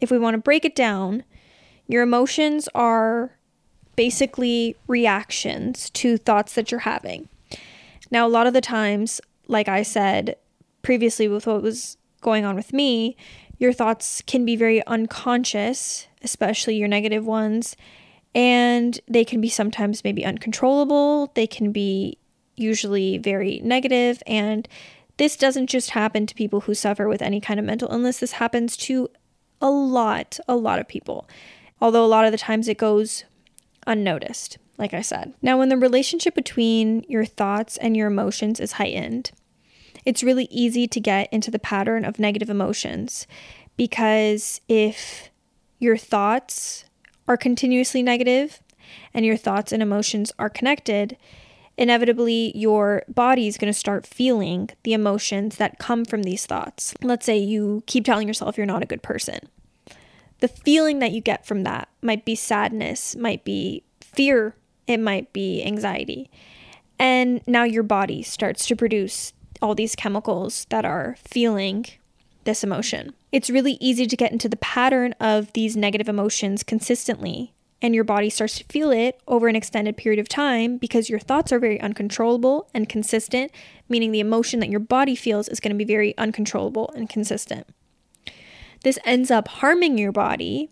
If 0.00 0.10
we 0.10 0.18
want 0.18 0.34
to 0.34 0.38
break 0.38 0.64
it 0.64 0.74
down, 0.74 1.24
your 1.92 2.02
emotions 2.02 2.68
are 2.74 3.36
basically 3.96 4.76
reactions 4.86 5.90
to 5.90 6.16
thoughts 6.16 6.54
that 6.54 6.70
you're 6.70 6.80
having. 6.80 7.28
Now, 8.10 8.26
a 8.26 8.30
lot 8.30 8.46
of 8.46 8.54
the 8.54 8.60
times, 8.60 9.20
like 9.46 9.68
I 9.68 9.82
said 9.82 10.36
previously 10.82 11.28
with 11.28 11.46
what 11.46 11.62
was 11.62 11.96
going 12.20 12.44
on 12.44 12.56
with 12.56 12.72
me, 12.72 13.16
your 13.58 13.72
thoughts 13.72 14.22
can 14.26 14.44
be 14.44 14.56
very 14.56 14.84
unconscious, 14.86 16.06
especially 16.22 16.76
your 16.76 16.88
negative 16.88 17.26
ones, 17.26 17.76
and 18.34 18.98
they 19.06 19.24
can 19.24 19.40
be 19.40 19.50
sometimes 19.50 20.02
maybe 20.02 20.24
uncontrollable. 20.24 21.30
They 21.34 21.46
can 21.46 21.72
be 21.72 22.16
usually 22.56 23.18
very 23.18 23.60
negative, 23.62 24.22
and 24.26 24.66
this 25.18 25.36
doesn't 25.36 25.66
just 25.66 25.90
happen 25.90 26.26
to 26.26 26.34
people 26.34 26.62
who 26.62 26.72
suffer 26.72 27.06
with 27.06 27.20
any 27.20 27.40
kind 27.40 27.60
of 27.60 27.66
mental 27.66 27.92
illness. 27.92 28.20
This 28.20 28.32
happens 28.32 28.76
to 28.78 29.10
a 29.60 29.70
lot, 29.70 30.38
a 30.48 30.56
lot 30.56 30.78
of 30.78 30.88
people 30.88 31.28
although 31.80 32.04
a 32.04 32.06
lot 32.06 32.24
of 32.24 32.32
the 32.32 32.38
times 32.38 32.68
it 32.68 32.78
goes 32.78 33.24
unnoticed, 33.86 34.58
like 34.78 34.94
I 34.94 35.00
said. 35.00 35.34
Now, 35.42 35.58
when 35.58 35.68
the 35.68 35.76
relationship 35.76 36.34
between 36.34 37.04
your 37.08 37.24
thoughts 37.24 37.76
and 37.76 37.96
your 37.96 38.08
emotions 38.08 38.60
is 38.60 38.72
heightened, 38.72 39.32
it's 40.04 40.22
really 40.22 40.48
easy 40.50 40.86
to 40.86 41.00
get 41.00 41.32
into 41.32 41.50
the 41.50 41.58
pattern 41.58 42.04
of 42.04 42.18
negative 42.18 42.50
emotions 42.50 43.26
because 43.76 44.60
if 44.68 45.30
your 45.78 45.96
thoughts 45.96 46.84
are 47.26 47.36
continuously 47.36 48.02
negative 48.02 48.60
and 49.14 49.24
your 49.24 49.36
thoughts 49.36 49.72
and 49.72 49.82
emotions 49.82 50.32
are 50.38 50.50
connected, 50.50 51.16
inevitably 51.76 52.56
your 52.56 53.02
body 53.08 53.46
is 53.46 53.56
going 53.56 53.72
to 53.72 53.78
start 53.78 54.06
feeling 54.06 54.68
the 54.82 54.92
emotions 54.92 55.56
that 55.56 55.78
come 55.78 56.04
from 56.04 56.22
these 56.22 56.44
thoughts. 56.44 56.94
Let's 57.02 57.24
say 57.24 57.38
you 57.38 57.82
keep 57.86 58.04
telling 58.04 58.28
yourself 58.28 58.56
you're 58.56 58.66
not 58.66 58.82
a 58.82 58.86
good 58.86 59.02
person. 59.02 59.48
The 60.40 60.48
feeling 60.48 60.98
that 60.98 61.12
you 61.12 61.20
get 61.20 61.46
from 61.46 61.64
that 61.64 61.88
might 62.02 62.24
be 62.24 62.34
sadness, 62.34 63.14
might 63.16 63.44
be 63.44 63.84
fear, 64.00 64.54
it 64.86 64.98
might 64.98 65.32
be 65.32 65.62
anxiety. 65.62 66.30
And 66.98 67.40
now 67.46 67.64
your 67.64 67.82
body 67.82 68.22
starts 68.22 68.66
to 68.66 68.76
produce 68.76 69.32
all 69.62 69.74
these 69.74 69.94
chemicals 69.94 70.66
that 70.70 70.84
are 70.84 71.16
feeling 71.18 71.86
this 72.44 72.64
emotion. 72.64 73.12
It's 73.32 73.50
really 73.50 73.76
easy 73.80 74.06
to 74.06 74.16
get 74.16 74.32
into 74.32 74.48
the 74.48 74.56
pattern 74.56 75.14
of 75.20 75.52
these 75.52 75.76
negative 75.76 76.08
emotions 76.08 76.62
consistently 76.62 77.52
and 77.82 77.94
your 77.94 78.04
body 78.04 78.28
starts 78.28 78.58
to 78.58 78.64
feel 78.64 78.90
it 78.90 79.20
over 79.26 79.48
an 79.48 79.56
extended 79.56 79.96
period 79.96 80.18
of 80.18 80.28
time 80.28 80.76
because 80.76 81.08
your 81.08 81.18
thoughts 81.18 81.52
are 81.52 81.58
very 81.58 81.80
uncontrollable 81.80 82.68
and 82.74 82.88
consistent, 82.88 83.50
meaning 83.88 84.12
the 84.12 84.20
emotion 84.20 84.60
that 84.60 84.70
your 84.70 84.80
body 84.80 85.14
feels 85.14 85.48
is 85.48 85.60
going 85.60 85.72
to 85.72 85.78
be 85.78 85.90
very 85.90 86.16
uncontrollable 86.18 86.92
and 86.94 87.08
consistent. 87.08 87.66
This 88.82 88.98
ends 89.04 89.30
up 89.30 89.48
harming 89.48 89.98
your 89.98 90.12
body. 90.12 90.70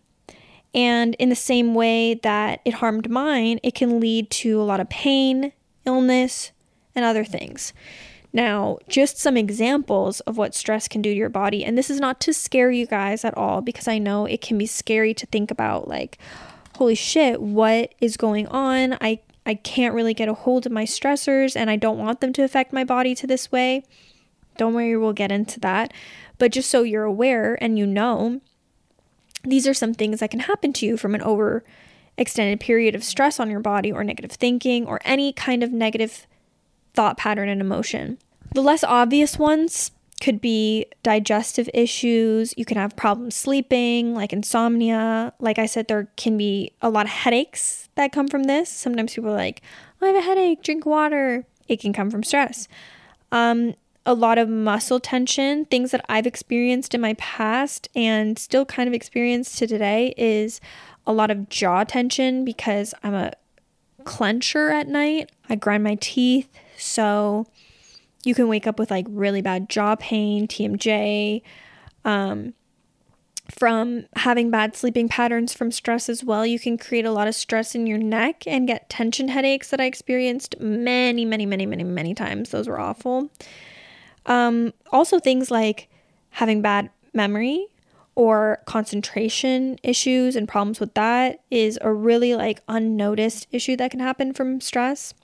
And 0.74 1.14
in 1.14 1.28
the 1.28 1.34
same 1.34 1.74
way 1.74 2.14
that 2.14 2.60
it 2.64 2.74
harmed 2.74 3.10
mine, 3.10 3.58
it 3.62 3.74
can 3.74 4.00
lead 4.00 4.30
to 4.30 4.60
a 4.60 4.64
lot 4.64 4.80
of 4.80 4.90
pain, 4.90 5.52
illness, 5.84 6.52
and 6.94 7.04
other 7.04 7.24
things. 7.24 7.72
Now, 8.32 8.78
just 8.88 9.18
some 9.18 9.36
examples 9.36 10.20
of 10.20 10.36
what 10.36 10.54
stress 10.54 10.86
can 10.86 11.00
do 11.00 11.10
to 11.10 11.16
your 11.16 11.30
body. 11.30 11.64
And 11.64 11.78
this 11.78 11.88
is 11.88 11.98
not 11.98 12.20
to 12.20 12.34
scare 12.34 12.70
you 12.70 12.86
guys 12.86 13.24
at 13.24 13.36
all 13.36 13.62
because 13.62 13.88
I 13.88 13.98
know 13.98 14.26
it 14.26 14.42
can 14.42 14.58
be 14.58 14.66
scary 14.66 15.14
to 15.14 15.26
think 15.26 15.50
about, 15.50 15.88
like, 15.88 16.18
holy 16.76 16.94
shit, 16.94 17.40
what 17.40 17.94
is 18.00 18.16
going 18.16 18.46
on? 18.48 18.96
I 19.00 19.20
I 19.46 19.54
can't 19.54 19.94
really 19.94 20.12
get 20.12 20.28
a 20.28 20.34
hold 20.34 20.66
of 20.66 20.72
my 20.72 20.84
stressors 20.84 21.56
and 21.56 21.70
I 21.70 21.76
don't 21.76 21.96
want 21.96 22.20
them 22.20 22.34
to 22.34 22.42
affect 22.42 22.70
my 22.70 22.84
body 22.84 23.14
to 23.14 23.26
this 23.26 23.50
way. 23.50 23.82
Don't 24.58 24.74
worry, 24.74 24.94
we'll 24.94 25.14
get 25.14 25.32
into 25.32 25.58
that. 25.60 25.94
But 26.38 26.52
just 26.52 26.70
so 26.70 26.82
you're 26.82 27.04
aware 27.04 27.58
and 27.60 27.78
you 27.78 27.86
know, 27.86 28.40
these 29.44 29.66
are 29.66 29.74
some 29.74 29.94
things 29.94 30.20
that 30.20 30.30
can 30.30 30.40
happen 30.40 30.72
to 30.74 30.86
you 30.86 30.96
from 30.96 31.14
an 31.14 31.22
over 31.22 31.64
extended 32.16 32.60
period 32.60 32.94
of 32.94 33.04
stress 33.04 33.38
on 33.38 33.50
your 33.50 33.60
body 33.60 33.92
or 33.92 34.02
negative 34.02 34.32
thinking 34.32 34.86
or 34.86 35.00
any 35.04 35.32
kind 35.32 35.62
of 35.62 35.72
negative 35.72 36.26
thought 36.94 37.16
pattern 37.16 37.48
and 37.48 37.60
emotion. 37.60 38.18
The 38.54 38.62
less 38.62 38.82
obvious 38.82 39.38
ones 39.38 39.92
could 40.20 40.40
be 40.40 40.86
digestive 41.02 41.70
issues. 41.72 42.52
You 42.56 42.64
can 42.64 42.76
have 42.76 42.96
problems 42.96 43.36
sleeping, 43.36 44.14
like 44.14 44.32
insomnia. 44.32 45.32
Like 45.38 45.58
I 45.58 45.66
said, 45.66 45.86
there 45.86 46.08
can 46.16 46.36
be 46.36 46.72
a 46.82 46.90
lot 46.90 47.06
of 47.06 47.12
headaches 47.12 47.88
that 47.94 48.12
come 48.12 48.26
from 48.26 48.44
this. 48.44 48.68
Sometimes 48.68 49.14
people 49.14 49.30
are 49.30 49.36
like, 49.36 49.62
oh, 50.00 50.06
I 50.06 50.10
have 50.10 50.16
a 50.16 50.26
headache, 50.26 50.62
drink 50.62 50.84
water. 50.84 51.46
It 51.68 51.80
can 51.80 51.92
come 51.92 52.10
from 52.10 52.24
stress. 52.24 52.66
Um, 53.30 53.74
a 54.08 54.14
lot 54.14 54.38
of 54.38 54.48
muscle 54.48 54.98
tension, 54.98 55.66
things 55.66 55.90
that 55.90 56.02
I've 56.08 56.26
experienced 56.26 56.94
in 56.94 57.00
my 57.02 57.12
past 57.18 57.90
and 57.94 58.38
still 58.38 58.64
kind 58.64 58.88
of 58.88 58.94
experience 58.94 59.54
to 59.58 59.66
today 59.66 60.14
is 60.16 60.62
a 61.06 61.12
lot 61.12 61.30
of 61.30 61.50
jaw 61.50 61.84
tension 61.84 62.42
because 62.42 62.94
I'm 63.02 63.12
a 63.12 63.32
clencher 64.04 64.72
at 64.72 64.88
night. 64.88 65.30
I 65.50 65.56
grind 65.56 65.84
my 65.84 65.96
teeth. 66.00 66.48
So, 66.78 67.46
you 68.24 68.34
can 68.34 68.48
wake 68.48 68.66
up 68.66 68.78
with 68.78 68.90
like 68.90 69.04
really 69.10 69.42
bad 69.42 69.68
jaw 69.68 69.94
pain, 69.96 70.48
TMJ, 70.48 71.42
um, 72.06 72.54
from 73.50 74.06
having 74.16 74.50
bad 74.50 74.74
sleeping 74.74 75.10
patterns 75.10 75.52
from 75.52 75.70
stress 75.70 76.08
as 76.08 76.24
well. 76.24 76.46
You 76.46 76.58
can 76.58 76.78
create 76.78 77.04
a 77.04 77.12
lot 77.12 77.28
of 77.28 77.34
stress 77.34 77.74
in 77.74 77.86
your 77.86 77.98
neck 77.98 78.44
and 78.46 78.66
get 78.66 78.88
tension 78.88 79.28
headaches 79.28 79.68
that 79.68 79.82
I 79.82 79.84
experienced 79.84 80.58
many, 80.58 81.26
many, 81.26 81.44
many, 81.44 81.66
many, 81.66 81.84
many 81.84 82.14
times. 82.14 82.48
Those 82.48 82.68
were 82.68 82.80
awful. 82.80 83.28
Um, 84.28 84.72
also, 84.92 85.18
things 85.18 85.50
like 85.50 85.88
having 86.30 86.62
bad 86.62 86.90
memory 87.12 87.66
or 88.14 88.60
concentration 88.66 89.78
issues 89.82 90.36
and 90.36 90.46
problems 90.46 90.78
with 90.78 90.92
that 90.94 91.40
is 91.50 91.78
a 91.82 91.92
really 91.92 92.34
like 92.34 92.60
unnoticed 92.68 93.46
issue 93.50 93.76
that 93.76 93.90
can 93.90 94.00
happen 94.00 94.32
from 94.32 94.60
stress. 94.60 95.14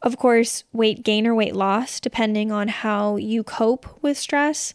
Of 0.00 0.16
course, 0.16 0.64
weight 0.72 1.02
gain 1.02 1.26
or 1.26 1.34
weight 1.34 1.56
loss, 1.56 1.98
depending 1.98 2.52
on 2.52 2.68
how 2.68 3.16
you 3.16 3.42
cope 3.42 4.00
with 4.00 4.16
stress. 4.16 4.74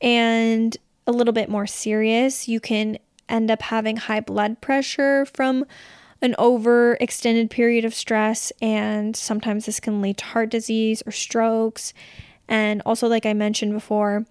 And 0.00 0.76
a 1.06 1.12
little 1.12 1.34
bit 1.34 1.50
more 1.50 1.66
serious, 1.66 2.48
you 2.48 2.58
can 2.58 2.98
end 3.28 3.50
up 3.50 3.62
having 3.62 3.96
high 3.96 4.20
blood 4.20 4.60
pressure 4.60 5.26
from 5.26 5.66
an 6.22 6.34
over 6.38 6.96
extended 7.00 7.50
period 7.50 7.84
of 7.84 7.94
stress. 7.94 8.52
And 8.62 9.16
sometimes 9.16 9.66
this 9.66 9.80
can 9.80 10.00
lead 10.00 10.18
to 10.18 10.24
heart 10.26 10.50
disease 10.50 11.02
or 11.04 11.12
strokes. 11.12 11.92
And 12.50 12.82
also, 12.84 13.08
like 13.08 13.24
I 13.24 13.32
mentioned 13.32 13.72
before, 13.72 14.26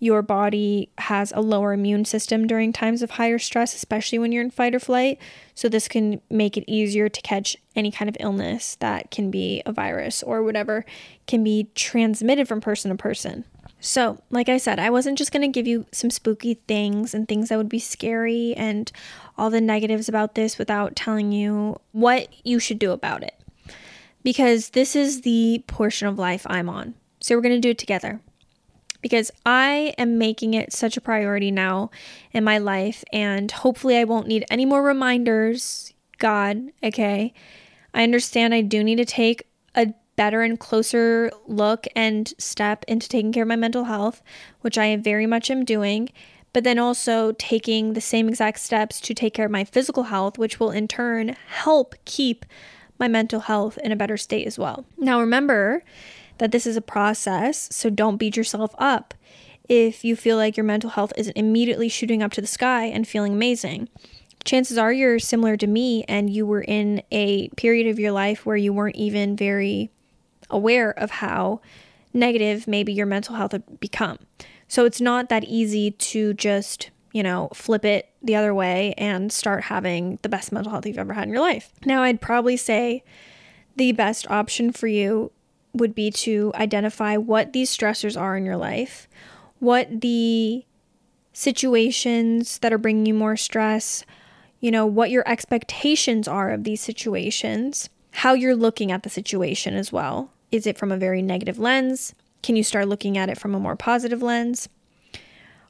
your 0.00 0.22
body 0.22 0.88
has 0.96 1.30
a 1.36 1.42
lower 1.42 1.74
immune 1.74 2.06
system 2.06 2.46
during 2.46 2.72
times 2.72 3.02
of 3.02 3.12
higher 3.12 3.38
stress, 3.38 3.74
especially 3.74 4.18
when 4.18 4.32
you're 4.32 4.42
in 4.42 4.50
fight 4.50 4.74
or 4.74 4.80
flight. 4.80 5.18
So, 5.54 5.68
this 5.68 5.86
can 5.86 6.22
make 6.30 6.56
it 6.56 6.64
easier 6.66 7.10
to 7.10 7.20
catch 7.20 7.58
any 7.76 7.92
kind 7.92 8.08
of 8.08 8.16
illness 8.18 8.76
that 8.76 9.10
can 9.10 9.30
be 9.30 9.62
a 9.66 9.72
virus 9.72 10.22
or 10.22 10.42
whatever 10.42 10.86
can 11.26 11.44
be 11.44 11.68
transmitted 11.74 12.48
from 12.48 12.62
person 12.62 12.90
to 12.90 12.96
person. 12.96 13.44
So, 13.78 14.22
like 14.30 14.48
I 14.48 14.56
said, 14.56 14.78
I 14.78 14.88
wasn't 14.88 15.18
just 15.18 15.32
going 15.32 15.42
to 15.42 15.48
give 15.48 15.66
you 15.66 15.86
some 15.92 16.10
spooky 16.10 16.54
things 16.66 17.14
and 17.14 17.28
things 17.28 17.50
that 17.50 17.58
would 17.58 17.68
be 17.68 17.78
scary 17.78 18.54
and 18.54 18.90
all 19.36 19.50
the 19.50 19.60
negatives 19.60 20.08
about 20.08 20.34
this 20.34 20.58
without 20.58 20.96
telling 20.96 21.30
you 21.30 21.78
what 21.92 22.28
you 22.44 22.58
should 22.58 22.78
do 22.78 22.92
about 22.92 23.22
it. 23.22 23.34
Because 24.22 24.70
this 24.70 24.96
is 24.96 25.22
the 25.22 25.62
portion 25.66 26.08
of 26.08 26.18
life 26.18 26.46
I'm 26.48 26.68
on. 26.68 26.94
So, 27.20 27.34
we're 27.34 27.42
going 27.42 27.54
to 27.54 27.60
do 27.60 27.70
it 27.70 27.78
together 27.78 28.20
because 29.02 29.30
I 29.46 29.94
am 29.98 30.18
making 30.18 30.54
it 30.54 30.72
such 30.72 30.96
a 30.96 31.00
priority 31.00 31.50
now 31.50 31.90
in 32.32 32.44
my 32.44 32.58
life, 32.58 33.04
and 33.12 33.50
hopefully, 33.50 33.96
I 33.96 34.04
won't 34.04 34.26
need 34.26 34.44
any 34.50 34.64
more 34.66 34.82
reminders. 34.82 35.92
God, 36.18 36.70
okay? 36.82 37.32
I 37.94 38.02
understand 38.02 38.54
I 38.54 38.60
do 38.60 38.84
need 38.84 38.96
to 38.96 39.04
take 39.04 39.48
a 39.74 39.94
better 40.16 40.42
and 40.42 40.60
closer 40.60 41.30
look 41.46 41.86
and 41.96 42.34
step 42.36 42.84
into 42.86 43.08
taking 43.08 43.32
care 43.32 43.44
of 43.44 43.48
my 43.48 43.56
mental 43.56 43.84
health, 43.84 44.22
which 44.60 44.76
I 44.76 44.94
very 44.96 45.26
much 45.26 45.50
am 45.50 45.64
doing, 45.64 46.10
but 46.52 46.62
then 46.62 46.78
also 46.78 47.32
taking 47.32 47.94
the 47.94 48.00
same 48.00 48.28
exact 48.28 48.58
steps 48.60 49.00
to 49.00 49.14
take 49.14 49.34
care 49.34 49.46
of 49.46 49.50
my 49.50 49.64
physical 49.64 50.04
health, 50.04 50.36
which 50.36 50.60
will 50.60 50.70
in 50.70 50.88
turn 50.88 51.36
help 51.48 51.94
keep 52.04 52.44
my 52.98 53.08
mental 53.08 53.40
health 53.40 53.78
in 53.82 53.92
a 53.92 53.96
better 53.96 54.18
state 54.18 54.46
as 54.46 54.58
well. 54.58 54.84
Now, 54.98 55.20
remember, 55.20 55.82
that 56.40 56.52
this 56.52 56.66
is 56.66 56.76
a 56.76 56.80
process, 56.80 57.68
so 57.70 57.90
don't 57.90 58.16
beat 58.16 58.36
yourself 58.36 58.74
up 58.78 59.14
if 59.68 60.04
you 60.04 60.16
feel 60.16 60.36
like 60.36 60.56
your 60.56 60.64
mental 60.64 60.90
health 60.90 61.12
isn't 61.16 61.36
immediately 61.36 61.88
shooting 61.88 62.22
up 62.22 62.32
to 62.32 62.40
the 62.40 62.46
sky 62.46 62.86
and 62.86 63.06
feeling 63.06 63.34
amazing. 63.34 63.88
Chances 64.42 64.78
are 64.78 64.92
you're 64.92 65.18
similar 65.18 65.56
to 65.58 65.66
me 65.66 66.02
and 66.08 66.30
you 66.30 66.46
were 66.46 66.62
in 66.62 67.02
a 67.12 67.48
period 67.50 67.86
of 67.86 67.98
your 67.98 68.10
life 68.10 68.46
where 68.46 68.56
you 68.56 68.72
weren't 68.72 68.96
even 68.96 69.36
very 69.36 69.90
aware 70.48 70.90
of 70.98 71.10
how 71.10 71.60
negative 72.14 72.66
maybe 72.66 72.92
your 72.92 73.06
mental 73.06 73.36
health 73.36 73.52
had 73.52 73.78
become. 73.78 74.18
So 74.66 74.86
it's 74.86 75.00
not 75.00 75.28
that 75.28 75.44
easy 75.44 75.90
to 75.90 76.32
just, 76.34 76.90
you 77.12 77.22
know, 77.22 77.50
flip 77.52 77.84
it 77.84 78.08
the 78.22 78.34
other 78.34 78.54
way 78.54 78.94
and 78.96 79.30
start 79.30 79.64
having 79.64 80.18
the 80.22 80.28
best 80.28 80.52
mental 80.52 80.72
health 80.72 80.86
you've 80.86 80.98
ever 80.98 81.12
had 81.12 81.24
in 81.24 81.34
your 81.34 81.42
life. 81.42 81.70
Now, 81.84 82.02
I'd 82.02 82.20
probably 82.20 82.56
say 82.56 83.04
the 83.76 83.92
best 83.92 84.28
option 84.30 84.72
for 84.72 84.86
you 84.88 85.30
would 85.72 85.94
be 85.94 86.10
to 86.10 86.52
identify 86.54 87.16
what 87.16 87.52
these 87.52 87.74
stressors 87.74 88.20
are 88.20 88.36
in 88.36 88.44
your 88.44 88.56
life, 88.56 89.08
what 89.58 90.00
the 90.00 90.64
situations 91.32 92.58
that 92.58 92.72
are 92.72 92.78
bringing 92.78 93.06
you 93.06 93.14
more 93.14 93.36
stress, 93.36 94.04
you 94.60 94.70
know, 94.70 94.84
what 94.84 95.10
your 95.10 95.26
expectations 95.26 96.26
are 96.26 96.50
of 96.50 96.64
these 96.64 96.80
situations, 96.80 97.88
how 98.12 98.34
you're 98.34 98.56
looking 98.56 98.90
at 98.90 99.02
the 99.02 99.10
situation 99.10 99.74
as 99.74 99.92
well. 99.92 100.30
Is 100.50 100.66
it 100.66 100.76
from 100.76 100.90
a 100.90 100.96
very 100.96 101.22
negative 101.22 101.58
lens? 101.58 102.14
Can 102.42 102.56
you 102.56 102.64
start 102.64 102.88
looking 102.88 103.16
at 103.16 103.28
it 103.28 103.38
from 103.38 103.54
a 103.54 103.60
more 103.60 103.76
positive 103.76 104.22
lens? 104.22 104.68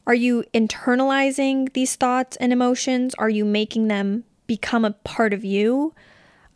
Are 0.07 0.15
you 0.15 0.45
internalizing 0.55 1.73
these 1.73 1.95
thoughts 1.97 2.37
and 2.39 2.53
emotions? 2.53 3.15
Are 3.17 3.29
you 3.29 3.45
making 3.45 3.89
them 3.89 4.25
become 4.47 4.85
a 4.85 4.93
part 4.93 5.33
of 5.33 5.45
you? 5.45 5.95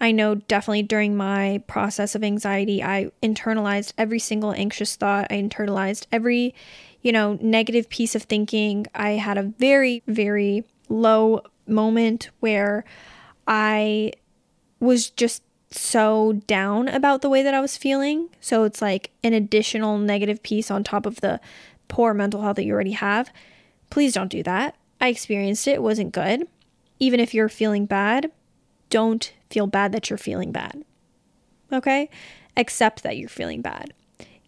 I 0.04 0.10
know 0.10 0.34
definitely 0.34 0.82
during 0.82 1.16
my 1.16 1.62
process 1.66 2.14
of 2.14 2.22
anxiety, 2.22 2.82
I 2.82 3.10
internalized 3.22 3.94
every 3.96 4.18
single 4.18 4.52
anxious 4.52 4.96
thought. 4.96 5.28
I 5.30 5.36
internalized 5.36 6.04
every, 6.12 6.54
you 7.00 7.10
know, 7.10 7.38
negative 7.40 7.88
piece 7.88 8.14
of 8.14 8.24
thinking. 8.24 8.86
I 8.94 9.12
had 9.12 9.38
a 9.38 9.44
very, 9.44 10.02
very 10.06 10.64
low 10.90 11.40
moment 11.66 12.28
where 12.40 12.84
I 13.46 14.12
was 14.78 15.08
just 15.08 15.42
so 15.70 16.34
down 16.46 16.88
about 16.88 17.22
the 17.22 17.30
way 17.30 17.42
that 17.42 17.54
I 17.54 17.62
was 17.62 17.78
feeling. 17.78 18.28
So 18.42 18.64
it's 18.64 18.82
like 18.82 19.10
an 19.22 19.32
additional 19.32 19.96
negative 19.96 20.42
piece 20.42 20.70
on 20.70 20.84
top 20.84 21.06
of 21.06 21.22
the 21.22 21.40
poor 21.88 22.12
mental 22.12 22.42
health 22.42 22.56
that 22.56 22.66
you 22.66 22.74
already 22.74 22.92
have. 22.92 23.32
Please 23.88 24.12
don't 24.12 24.30
do 24.30 24.42
that. 24.42 24.76
I 25.00 25.08
experienced 25.08 25.66
it, 25.66 25.76
it 25.76 25.82
wasn't 25.82 26.12
good. 26.12 26.46
Even 26.98 27.20
if 27.20 27.32
you're 27.32 27.48
feeling 27.48 27.86
bad, 27.86 28.30
don't 28.90 29.32
feel 29.54 29.68
bad 29.68 29.92
that 29.92 30.10
you're 30.10 30.18
feeling 30.18 30.50
bad. 30.50 30.84
Okay? 31.72 32.10
Accept 32.56 33.04
that 33.04 33.16
you're 33.16 33.28
feeling 33.28 33.62
bad. 33.62 33.94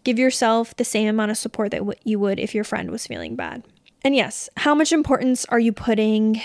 Give 0.03 0.19
yourself 0.19 0.77
the 0.77 0.85
same 0.85 1.09
amount 1.09 1.31
of 1.31 1.37
support 1.37 1.71
that 1.71 1.83
you 2.05 2.19
would 2.19 2.40
if 2.40 2.55
your 2.55 2.64
friend 2.64 2.90
was 2.90 3.07
feeling 3.07 3.37
bad. 3.37 3.62
And 4.03 4.14
yes, 4.16 4.49
how 4.57 4.75
much 4.75 4.92
importance 4.92 5.45
are 5.47 5.61
you 5.61 5.73
putting 5.73 6.40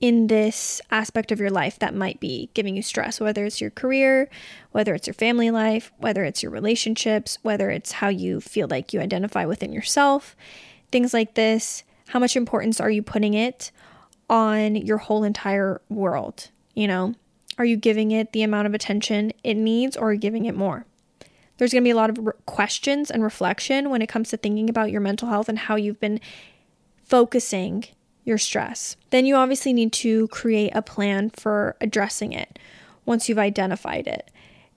in 0.00 0.26
this 0.28 0.80
aspect 0.90 1.30
of 1.30 1.38
your 1.38 1.50
life 1.50 1.78
that 1.78 1.94
might 1.94 2.18
be 2.20 2.50
giving 2.54 2.74
you 2.74 2.82
stress, 2.82 3.20
whether 3.20 3.44
it's 3.44 3.60
your 3.60 3.70
career, 3.70 4.28
whether 4.72 4.94
it's 4.94 5.06
your 5.06 5.14
family 5.14 5.50
life, 5.50 5.92
whether 5.98 6.24
it's 6.24 6.42
your 6.42 6.50
relationships, 6.50 7.38
whether 7.42 7.70
it's 7.70 7.92
how 7.92 8.08
you 8.08 8.40
feel 8.40 8.66
like 8.68 8.92
you 8.92 9.00
identify 9.00 9.44
within 9.44 9.72
yourself, 9.72 10.34
things 10.90 11.12
like 11.12 11.34
this. 11.34 11.84
How 12.08 12.18
much 12.18 12.34
importance 12.36 12.80
are 12.80 12.90
you 12.90 13.02
putting 13.02 13.34
it 13.34 13.70
on 14.28 14.74
your 14.74 14.98
whole 14.98 15.22
entire 15.22 15.80
world? 15.88 16.48
You 16.74 16.88
know, 16.88 17.14
are 17.60 17.64
you 17.66 17.76
giving 17.76 18.10
it 18.10 18.32
the 18.32 18.42
amount 18.42 18.66
of 18.66 18.72
attention 18.72 19.32
it 19.44 19.52
needs 19.52 19.94
or 19.94 20.14
giving 20.14 20.46
it 20.46 20.56
more? 20.56 20.86
There's 21.58 21.72
going 21.72 21.82
to 21.82 21.86
be 21.86 21.90
a 21.90 21.96
lot 21.96 22.08
of 22.08 22.16
re- 22.16 22.32
questions 22.46 23.10
and 23.10 23.22
reflection 23.22 23.90
when 23.90 24.00
it 24.00 24.08
comes 24.08 24.30
to 24.30 24.38
thinking 24.38 24.70
about 24.70 24.90
your 24.90 25.02
mental 25.02 25.28
health 25.28 25.46
and 25.46 25.58
how 25.58 25.76
you've 25.76 26.00
been 26.00 26.20
focusing 27.04 27.84
your 28.24 28.38
stress. 28.38 28.96
Then 29.10 29.26
you 29.26 29.34
obviously 29.34 29.74
need 29.74 29.92
to 29.92 30.26
create 30.28 30.72
a 30.74 30.80
plan 30.80 31.28
for 31.28 31.76
addressing 31.82 32.32
it 32.32 32.58
once 33.04 33.28
you've 33.28 33.38
identified 33.38 34.06
it. 34.06 34.30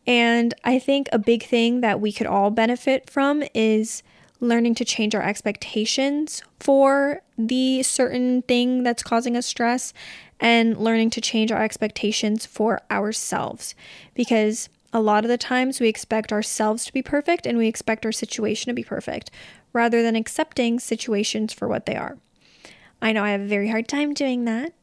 And 0.06 0.54
I 0.66 0.78
think 0.78 1.08
a 1.14 1.20
big 1.20 1.44
thing 1.44 1.80
that 1.80 2.02
we 2.02 2.12
could 2.12 2.28
all 2.28 2.52
benefit 2.52 3.10
from 3.10 3.46
is 3.54 4.04
learning 4.42 4.76
to 4.76 4.84
change 4.84 5.16
our 5.16 5.24
expectations 5.24 6.44
for 6.60 7.22
the 7.38 7.82
certain 7.82 8.42
thing 8.42 8.84
that's 8.84 9.04
causing 9.04 9.38
us 9.38 9.46
stress 9.46 9.94
and 10.44 10.78
learning 10.78 11.10
to 11.10 11.22
change 11.22 11.54
our 11.54 11.64
expectations 11.64 12.46
for 12.46 12.82
ourselves 12.92 13.74
because 14.14 14.68
a 14.92 15.00
lot 15.00 15.24
of 15.24 15.30
the 15.30 15.38
times 15.38 15.80
we 15.80 15.88
expect 15.88 16.34
ourselves 16.34 16.86
to 16.86 16.92
be 16.92 17.02
perfect 17.02 17.48
and 17.48 17.58
we 17.58 17.68
expect 17.68 18.06
our 18.06 18.12
situation 18.12 18.70
to 18.70 18.76
be 18.76 18.84
perfect 18.84 19.32
rather 19.72 20.04
than 20.04 20.18
accepting 20.18 20.80
situations 20.80 21.54
for 21.54 21.70
what 21.70 21.86
they 21.86 21.96
are. 21.96 22.18
I 23.02 23.14
know 23.14 23.24
I 23.24 23.32
have 23.32 23.42
a 23.42 23.48
very 23.48 23.70
hard 23.70 23.88
time 23.88 24.14
doing 24.14 24.44
that. 24.44 24.74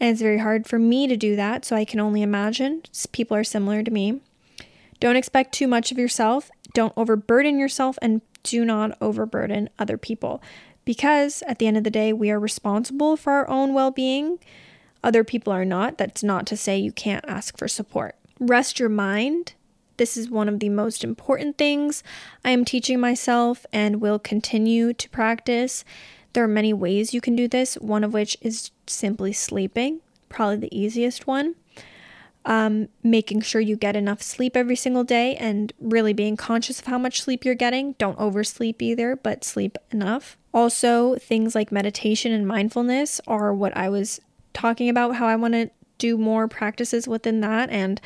And 0.00 0.10
it's 0.10 0.22
very 0.22 0.38
hard 0.38 0.66
for 0.66 0.78
me 0.78 1.06
to 1.06 1.16
do 1.16 1.36
that, 1.36 1.64
so 1.64 1.76
I 1.76 1.84
can 1.84 2.00
only 2.00 2.22
imagine 2.22 2.82
people 3.12 3.36
are 3.36 3.44
similar 3.44 3.84
to 3.84 3.90
me. 3.90 4.20
Don't 4.98 5.16
expect 5.16 5.52
too 5.52 5.68
much 5.68 5.92
of 5.92 5.98
yourself. 5.98 6.50
Don't 6.72 6.94
overburden 6.96 7.58
yourself 7.58 7.98
and 8.02 8.22
do 8.42 8.64
not 8.64 8.96
overburden 9.00 9.68
other 9.78 9.96
people 9.96 10.42
because 10.84 11.42
at 11.46 11.58
the 11.58 11.66
end 11.66 11.76
of 11.76 11.84
the 11.84 11.90
day, 11.90 12.12
we 12.12 12.30
are 12.30 12.40
responsible 12.40 13.16
for 13.16 13.32
our 13.32 13.48
own 13.48 13.74
well 13.74 13.90
being. 13.90 14.38
Other 15.04 15.24
people 15.24 15.52
are 15.52 15.64
not. 15.64 15.98
That's 15.98 16.22
not 16.22 16.46
to 16.46 16.56
say 16.56 16.78
you 16.78 16.92
can't 16.92 17.24
ask 17.26 17.58
for 17.58 17.68
support. 17.68 18.16
Rest 18.38 18.78
your 18.78 18.88
mind. 18.88 19.54
This 19.96 20.16
is 20.16 20.30
one 20.30 20.48
of 20.48 20.58
the 20.58 20.68
most 20.68 21.04
important 21.04 21.58
things 21.58 22.02
I 22.44 22.50
am 22.50 22.64
teaching 22.64 22.98
myself 22.98 23.66
and 23.72 24.00
will 24.00 24.18
continue 24.18 24.92
to 24.94 25.10
practice. 25.10 25.84
There 26.32 26.42
are 26.42 26.48
many 26.48 26.72
ways 26.72 27.12
you 27.12 27.20
can 27.20 27.36
do 27.36 27.46
this, 27.46 27.74
one 27.74 28.02
of 28.02 28.14
which 28.14 28.36
is 28.40 28.70
simply 28.86 29.32
sleeping, 29.32 30.00
probably 30.28 30.56
the 30.56 30.76
easiest 30.76 31.26
one. 31.26 31.56
Um, 32.44 32.88
making 33.04 33.42
sure 33.42 33.60
you 33.60 33.76
get 33.76 33.94
enough 33.94 34.20
sleep 34.20 34.56
every 34.56 34.74
single 34.74 35.04
day 35.04 35.36
and 35.36 35.72
really 35.80 36.12
being 36.12 36.36
conscious 36.36 36.80
of 36.80 36.86
how 36.86 36.98
much 36.98 37.22
sleep 37.22 37.44
you're 37.44 37.54
getting. 37.54 37.92
Don't 37.98 38.18
oversleep 38.18 38.82
either, 38.82 39.14
but 39.14 39.44
sleep 39.44 39.78
enough. 39.92 40.36
Also, 40.52 41.14
things 41.16 41.54
like 41.54 41.70
meditation 41.70 42.32
and 42.32 42.46
mindfulness 42.46 43.20
are 43.28 43.54
what 43.54 43.76
I 43.76 43.88
was 43.88 44.20
talking 44.54 44.88
about, 44.88 45.14
how 45.16 45.26
I 45.26 45.36
want 45.36 45.54
to 45.54 45.70
do 45.98 46.18
more 46.18 46.48
practices 46.48 47.06
within 47.06 47.40
that. 47.42 47.70
And 47.70 48.00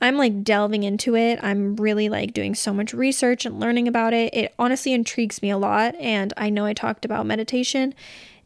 I'm 0.00 0.16
like 0.16 0.42
delving 0.42 0.82
into 0.82 1.14
it. 1.14 1.38
I'm 1.42 1.76
really 1.76 2.08
like 2.08 2.32
doing 2.32 2.56
so 2.56 2.72
much 2.72 2.92
research 2.92 3.46
and 3.46 3.60
learning 3.60 3.86
about 3.86 4.12
it. 4.12 4.34
It 4.34 4.54
honestly 4.58 4.92
intrigues 4.92 5.40
me 5.42 5.50
a 5.50 5.58
lot. 5.58 5.94
And 5.96 6.32
I 6.36 6.50
know 6.50 6.64
I 6.64 6.72
talked 6.72 7.04
about 7.04 7.24
meditation 7.24 7.94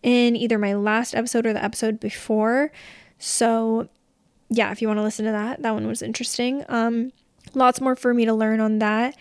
in 0.03 0.37
either 0.37 0.59
my 0.59 0.75
last 0.75 1.15
episode 1.15 1.47
or 1.47 1.55
the 1.55 1.65
episode 1.65 1.99
before. 1.99 2.73
So, 3.19 3.89
yeah, 4.49 4.71
if 4.71 4.81
you 4.81 4.89
want 4.89 4.99
to 4.99 5.03
listen 5.03 5.25
to 5.25 5.33
that, 5.33 5.63
that 5.63 5.75
one 5.75 5.87
was 5.87 6.03
interesting. 6.03 6.65
Um, 6.69 7.13
lots 7.55 7.81
more 7.81 7.97
for 7.97 8.15
me 8.15 8.25
to 8.25 8.35
learn 8.35 8.61
on 8.61 8.79
that. 8.79 9.17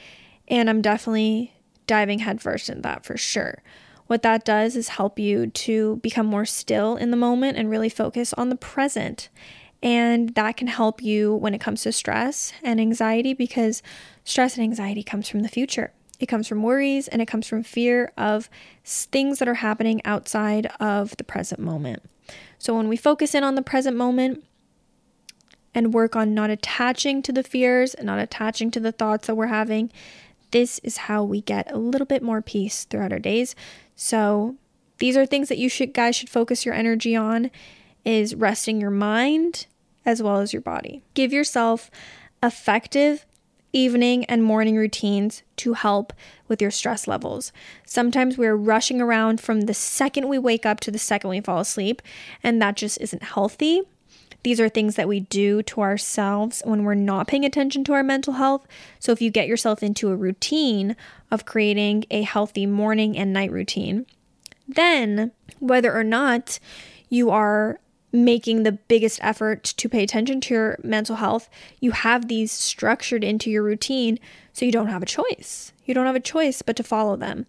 And 0.48 0.70
I'm 0.70 0.82
definitely 0.82 1.54
diving 1.88 2.20
headfirst 2.20 2.70
into 2.70 2.82
that 2.82 3.06
for 3.06 3.18
sure. 3.18 3.64
What 4.08 4.22
that 4.22 4.46
does 4.46 4.76
is 4.76 4.90
help 4.90 5.18
you 5.18 5.48
to 5.48 5.96
become 5.98 6.28
more 6.28 6.46
still 6.46 6.96
in 6.96 7.10
the 7.10 7.18
moment 7.18 7.58
and 7.58 7.70
really 7.70 7.90
focus 7.90 8.34
on 8.34 8.50
the 8.50 8.56
present 8.56 9.30
and 9.86 10.30
that 10.36 10.58
can 10.58 10.68
help 10.68 11.04
you 11.04 11.36
when 11.36 11.54
it 11.54 11.62
comes 11.62 11.84
to 11.84 11.92
stress 11.92 12.54
and 12.64 12.82
anxiety 12.82 13.34
because 13.34 13.84
stress 14.24 14.56
and 14.56 14.64
anxiety 14.64 15.04
comes 15.04 15.30
from 15.30 15.42
the 15.42 15.48
future. 15.48 15.94
It 16.20 16.26
comes 16.26 16.48
from 16.48 16.64
worries 16.64 17.08
and 17.08 17.22
it 17.22 17.28
comes 17.28 17.48
from 17.48 17.62
fear 17.62 18.12
of 18.18 18.50
things 18.84 19.38
that 19.38 19.48
are 19.48 19.56
happening 19.56 20.02
outside 20.04 20.66
of 20.80 21.16
the 21.18 21.24
present 21.24 21.60
moment. 21.60 22.02
So 22.58 22.76
when 22.76 22.88
we 22.88 22.98
focus 22.98 23.36
in 23.36 23.44
on 23.44 23.54
the 23.54 23.62
present 23.62 23.96
moment 23.96 24.44
and 25.76 25.94
work 25.94 26.16
on 26.16 26.34
not 26.34 26.50
attaching 26.50 27.22
to 27.22 27.32
the 27.32 27.44
fears 27.44 27.94
and 27.94 28.08
not 28.08 28.18
attaching 28.18 28.72
to 28.72 28.80
the 28.80 28.94
thoughts 28.94 29.28
that 29.28 29.36
we're 29.36 29.48
having, 29.48 29.92
this 30.52 30.80
is 30.80 30.98
how 30.98 31.24
we 31.24 31.42
get 31.42 31.70
a 31.72 31.78
little 31.78 32.08
bit 32.08 32.24
more 32.24 32.42
peace 32.42 32.86
throughout 32.86 33.12
our 33.12 33.20
days. 33.20 33.56
So 33.96 34.56
these 35.00 35.18
are 35.18 35.26
things 35.26 35.50
that 35.50 35.58
you 35.58 35.68
should 35.68 35.94
guys 35.94 36.16
should 36.16 36.30
focus 36.30 36.66
your 36.66 36.74
energy 36.74 37.16
on 37.16 37.52
is 38.06 38.34
resting 38.36 38.80
your 38.80 38.92
mind 38.92 39.68
as 40.06 40.24
well 40.24 40.38
as 40.38 40.54
your 40.54 40.62
body. 40.62 41.04
Give 41.14 41.34
yourself 41.34 41.92
effective 42.42 43.26
evening 43.74 44.24
and 44.26 44.42
morning 44.42 44.78
routines 44.78 45.44
to 45.58 45.74
help 45.74 46.14
with 46.48 46.62
your 46.62 46.72
stress 46.72 47.08
levels. 47.08 47.52
Sometimes 47.86 48.38
we're 48.38 48.56
rushing 48.56 49.02
around 49.02 49.42
from 49.42 49.62
the 49.62 49.74
second 49.74 50.30
we 50.30 50.38
wake 50.38 50.66
up 50.66 50.80
to 50.80 50.92
the 50.92 50.98
second 50.98 51.30
we 51.30 51.42
fall 51.42 51.60
asleep, 51.60 52.02
and 52.42 52.62
that 52.62 52.78
just 52.78 53.02
isn't 53.02 53.24
healthy. 53.24 53.82
These 54.46 54.60
are 54.60 54.70
things 54.70 54.94
that 54.94 55.08
we 55.08 55.22
do 55.22 55.64
to 55.64 55.82
ourselves 55.82 56.62
when 56.66 56.84
we're 56.84 56.94
not 56.94 57.28
paying 57.28 57.44
attention 57.44 57.84
to 57.86 57.94
our 57.94 58.04
mental 58.04 58.34
health. 58.34 58.68
So, 59.00 59.12
if 59.12 59.20
you 59.20 59.32
get 59.32 59.48
yourself 59.48 59.82
into 59.82 60.12
a 60.12 60.16
routine 60.16 60.96
of 61.32 61.46
creating 61.46 62.06
a 62.12 62.22
healthy 62.22 62.68
morning 62.68 63.18
and 63.18 63.34
night 63.34 63.52
routine, 63.52 64.06
then 64.68 65.32
whether 65.58 65.92
or 65.92 66.04
not 66.04 66.60
you 67.10 67.32
are 67.32 67.80
making 68.12 68.62
the 68.62 68.74
biggest 68.74 69.20
effort 69.24 69.64
to 69.64 69.90
pay 69.90 70.04
attention 70.04 70.42
to 70.42 70.54
your 70.54 70.78
mental 70.84 71.16
health, 71.16 71.50
you 71.80 71.90
have 71.90 72.28
these 72.28 72.52
structured 72.52 73.24
into 73.24 73.50
your 73.50 73.64
routine 73.64 74.20
so 74.54 74.64
you 74.64 74.72
don't 74.72 74.90
have 74.90 75.02
a 75.02 75.08
choice. 75.08 75.74
You 75.86 75.96
don't 75.96 76.06
have 76.06 76.16
a 76.16 76.20
choice 76.20 76.62
but 76.62 76.76
to 76.76 76.84
follow 76.84 77.16
them. 77.16 77.48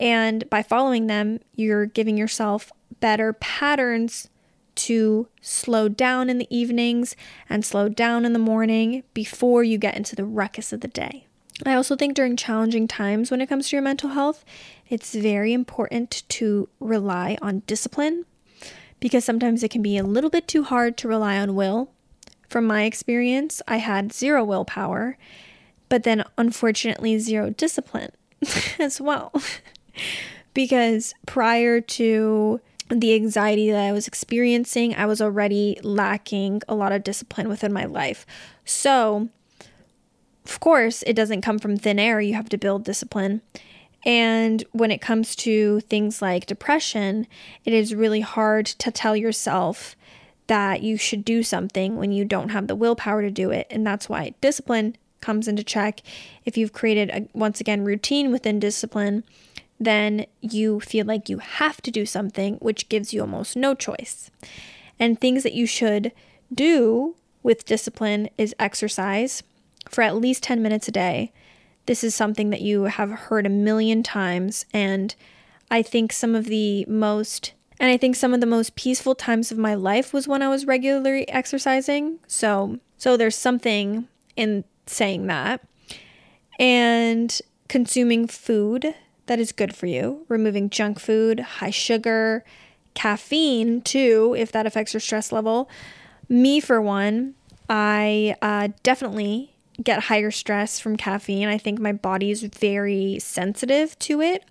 And 0.00 0.50
by 0.50 0.64
following 0.64 1.06
them, 1.06 1.38
you're 1.54 1.86
giving 1.86 2.16
yourself 2.16 2.72
better 2.98 3.32
patterns 3.34 4.28
to 4.74 5.28
slow 5.40 5.88
down 5.88 6.30
in 6.30 6.38
the 6.38 6.56
evenings 6.56 7.16
and 7.48 7.64
slow 7.64 7.88
down 7.88 8.24
in 8.24 8.32
the 8.32 8.38
morning 8.38 9.02
before 9.14 9.62
you 9.62 9.78
get 9.78 9.96
into 9.96 10.16
the 10.16 10.24
ruckus 10.24 10.72
of 10.72 10.80
the 10.80 10.88
day. 10.88 11.26
I 11.64 11.74
also 11.74 11.96
think 11.96 12.14
during 12.14 12.36
challenging 12.36 12.88
times 12.88 13.30
when 13.30 13.40
it 13.40 13.48
comes 13.48 13.68
to 13.68 13.76
your 13.76 13.82
mental 13.82 14.10
health, 14.10 14.44
it's 14.88 15.14
very 15.14 15.52
important 15.52 16.22
to 16.30 16.68
rely 16.80 17.36
on 17.40 17.62
discipline 17.66 18.24
because 19.00 19.24
sometimes 19.24 19.62
it 19.62 19.70
can 19.70 19.82
be 19.82 19.96
a 19.96 20.04
little 20.04 20.30
bit 20.30 20.48
too 20.48 20.64
hard 20.64 20.96
to 20.98 21.08
rely 21.08 21.38
on 21.38 21.54
will. 21.54 21.90
From 22.48 22.66
my 22.66 22.84
experience, 22.84 23.62
I 23.66 23.78
had 23.78 24.12
zero 24.12 24.44
willpower, 24.44 25.16
but 25.88 26.02
then 26.02 26.24
unfortunately, 26.36 27.18
zero 27.18 27.50
discipline 27.50 28.12
as 28.78 29.00
well. 29.00 29.32
because 30.54 31.14
prior 31.26 31.80
to 31.80 32.60
the 33.00 33.14
anxiety 33.14 33.70
that 33.70 33.80
I 33.82 33.92
was 33.92 34.06
experiencing, 34.06 34.94
I 34.94 35.06
was 35.06 35.20
already 35.20 35.78
lacking 35.82 36.62
a 36.68 36.74
lot 36.74 36.92
of 36.92 37.04
discipline 37.04 37.48
within 37.48 37.72
my 37.72 37.84
life. 37.84 38.26
So, 38.64 39.28
of 40.44 40.60
course, 40.60 41.02
it 41.04 41.14
doesn't 41.14 41.42
come 41.42 41.58
from 41.58 41.76
thin 41.76 41.98
air. 41.98 42.20
You 42.20 42.34
have 42.34 42.48
to 42.50 42.58
build 42.58 42.84
discipline. 42.84 43.42
And 44.04 44.64
when 44.72 44.90
it 44.90 45.00
comes 45.00 45.36
to 45.36 45.80
things 45.80 46.20
like 46.20 46.46
depression, 46.46 47.26
it 47.64 47.72
is 47.72 47.94
really 47.94 48.20
hard 48.20 48.66
to 48.66 48.90
tell 48.90 49.16
yourself 49.16 49.94
that 50.48 50.82
you 50.82 50.96
should 50.96 51.24
do 51.24 51.42
something 51.42 51.96
when 51.96 52.10
you 52.10 52.24
don't 52.24 52.48
have 52.48 52.66
the 52.66 52.74
willpower 52.74 53.22
to 53.22 53.30
do 53.30 53.50
it. 53.50 53.66
And 53.70 53.86
that's 53.86 54.08
why 54.08 54.34
discipline 54.40 54.96
comes 55.20 55.46
into 55.46 55.62
check. 55.62 56.02
If 56.44 56.56
you've 56.56 56.72
created, 56.72 57.10
a, 57.10 57.28
once 57.32 57.60
again, 57.60 57.84
routine 57.84 58.32
within 58.32 58.58
discipline, 58.58 59.22
then 59.84 60.26
you 60.40 60.80
feel 60.80 61.06
like 61.06 61.28
you 61.28 61.38
have 61.38 61.80
to 61.82 61.90
do 61.90 62.06
something, 62.06 62.56
which 62.56 62.88
gives 62.88 63.12
you 63.12 63.20
almost 63.20 63.56
no 63.56 63.74
choice. 63.74 64.30
And 64.98 65.20
things 65.20 65.42
that 65.42 65.54
you 65.54 65.66
should 65.66 66.12
do 66.52 67.16
with 67.42 67.64
discipline 67.64 68.28
is 68.38 68.54
exercise 68.58 69.42
for 69.88 70.02
at 70.02 70.16
least 70.16 70.42
10 70.44 70.62
minutes 70.62 70.88
a 70.88 70.92
day 70.92 71.32
this 71.86 72.04
is 72.04 72.14
something 72.14 72.50
that 72.50 72.60
you 72.60 72.84
have 72.84 73.10
heard 73.10 73.46
a 73.46 73.50
million 73.50 74.02
times. 74.02 74.66
And 74.72 75.14
I 75.70 75.82
think 75.82 76.12
some 76.12 76.34
of 76.34 76.46
the 76.46 76.84
most 76.86 77.52
and 77.80 77.90
I 77.90 77.96
think 77.96 78.14
some 78.14 78.32
of 78.32 78.40
the 78.40 78.46
most 78.46 78.76
peaceful 78.76 79.16
times 79.16 79.50
of 79.50 79.58
my 79.58 79.74
life 79.74 80.12
was 80.12 80.28
when 80.28 80.40
I 80.40 80.48
was 80.48 80.66
regularly 80.66 81.28
exercising. 81.28 82.20
So, 82.28 82.78
so 82.96 83.16
there's 83.16 83.34
something 83.34 84.06
in 84.36 84.62
saying 84.86 85.26
that. 85.26 85.62
And 86.60 87.40
consuming 87.68 88.28
food 88.28 88.94
that 89.32 89.40
is 89.40 89.50
good 89.50 89.74
for 89.74 89.86
you, 89.86 90.26
removing 90.28 90.68
junk 90.68 91.00
food, 91.00 91.40
high 91.40 91.70
sugar, 91.70 92.44
caffeine 92.92 93.80
too, 93.80 94.36
if 94.36 94.52
that 94.52 94.66
affects 94.66 94.92
your 94.92 95.00
stress 95.00 95.32
level. 95.32 95.70
Me, 96.28 96.60
for 96.60 96.82
one, 96.82 97.34
I 97.66 98.36
uh, 98.42 98.68
definitely 98.82 99.54
get 99.82 100.02
higher 100.02 100.30
stress 100.30 100.78
from 100.78 100.98
caffeine. 100.98 101.48
I 101.48 101.56
think 101.56 101.78
my 101.78 101.92
body 101.92 102.30
is 102.30 102.42
very 102.42 103.18
sensitive 103.20 103.98
to 104.00 104.20
it. 104.20 104.44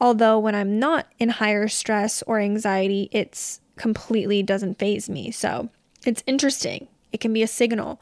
Although 0.00 0.38
when 0.38 0.54
I'm 0.54 0.78
not 0.78 1.08
in 1.18 1.30
higher 1.30 1.66
stress 1.66 2.22
or 2.22 2.38
anxiety, 2.38 3.08
it's 3.10 3.60
completely 3.74 4.40
doesn't 4.44 4.78
phase 4.78 5.10
me. 5.10 5.32
So 5.32 5.68
it's 6.06 6.22
interesting. 6.28 6.86
It 7.10 7.18
can 7.18 7.32
be 7.32 7.42
a 7.42 7.48
signal 7.48 8.00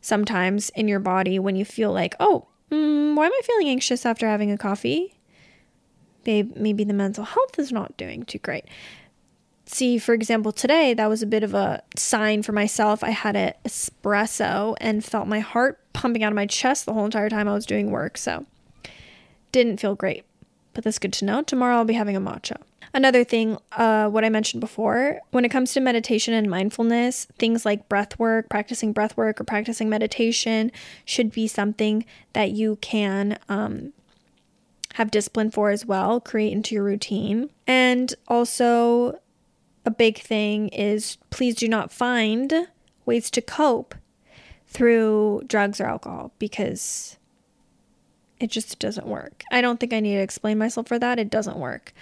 sometimes 0.00 0.70
in 0.70 0.88
your 0.88 0.98
body 0.98 1.38
when 1.38 1.54
you 1.54 1.64
feel 1.64 1.92
like, 1.92 2.16
oh, 2.18 2.48
mm, 2.72 3.14
why 3.14 3.26
am 3.26 3.32
I 3.32 3.40
feeling 3.44 3.68
anxious 3.68 4.04
after 4.04 4.26
having 4.26 4.50
a 4.50 4.58
coffee? 4.58 5.14
Maybe 6.26 6.84
the 6.84 6.92
mental 6.92 7.24
health 7.24 7.58
is 7.58 7.72
not 7.72 7.96
doing 7.96 8.24
too 8.24 8.38
great. 8.38 8.64
See, 9.66 9.98
for 9.98 10.14
example, 10.14 10.50
today 10.50 10.94
that 10.94 11.08
was 11.08 11.22
a 11.22 11.26
bit 11.26 11.44
of 11.44 11.54
a 11.54 11.82
sign 11.96 12.42
for 12.42 12.52
myself. 12.52 13.04
I 13.04 13.10
had 13.10 13.36
an 13.36 13.54
espresso 13.64 14.74
and 14.80 15.04
felt 15.04 15.28
my 15.28 15.38
heart 15.38 15.78
pumping 15.92 16.24
out 16.24 16.32
of 16.32 16.36
my 16.36 16.46
chest 16.46 16.86
the 16.86 16.92
whole 16.92 17.04
entire 17.04 17.30
time 17.30 17.46
I 17.46 17.54
was 17.54 17.66
doing 17.66 17.90
work. 17.90 18.18
So, 18.18 18.46
didn't 19.52 19.80
feel 19.80 19.94
great. 19.94 20.24
But 20.72 20.84
that's 20.84 20.98
good 20.98 21.12
to 21.14 21.24
know. 21.24 21.42
Tomorrow 21.42 21.76
I'll 21.76 21.84
be 21.84 21.94
having 21.94 22.16
a 22.16 22.20
matcha. 22.20 22.56
Another 22.92 23.22
thing, 23.22 23.56
uh, 23.72 24.08
what 24.08 24.24
I 24.24 24.28
mentioned 24.28 24.60
before, 24.60 25.20
when 25.30 25.44
it 25.44 25.50
comes 25.50 25.72
to 25.74 25.80
meditation 25.80 26.34
and 26.34 26.50
mindfulness, 26.50 27.26
things 27.38 27.64
like 27.64 27.88
breath 27.88 28.18
work, 28.18 28.48
practicing 28.48 28.92
breath 28.92 29.16
work, 29.16 29.40
or 29.40 29.44
practicing 29.44 29.88
meditation 29.88 30.72
should 31.04 31.30
be 31.30 31.46
something 31.46 32.04
that 32.32 32.50
you 32.50 32.76
can 32.80 33.38
um, 33.48 33.92
have 34.94 35.10
discipline 35.10 35.50
for 35.50 35.70
as 35.70 35.86
well, 35.86 36.20
create 36.20 36.52
into 36.52 36.74
your 36.74 36.84
routine. 36.84 37.50
And 37.66 38.14
also, 38.28 39.20
a 39.84 39.90
big 39.90 40.18
thing 40.18 40.68
is 40.68 41.18
please 41.30 41.54
do 41.54 41.68
not 41.68 41.92
find 41.92 42.68
ways 43.06 43.30
to 43.30 43.40
cope 43.40 43.94
through 44.66 45.42
drugs 45.46 45.80
or 45.80 45.86
alcohol 45.86 46.32
because 46.38 47.16
it 48.38 48.50
just 48.50 48.78
doesn't 48.78 49.06
work. 49.06 49.44
I 49.50 49.60
don't 49.60 49.78
think 49.78 49.92
I 49.92 50.00
need 50.00 50.14
to 50.14 50.20
explain 50.22 50.58
myself 50.58 50.88
for 50.88 50.98
that. 50.98 51.18
It 51.18 51.30
doesn't 51.30 51.56
work. 51.56 51.92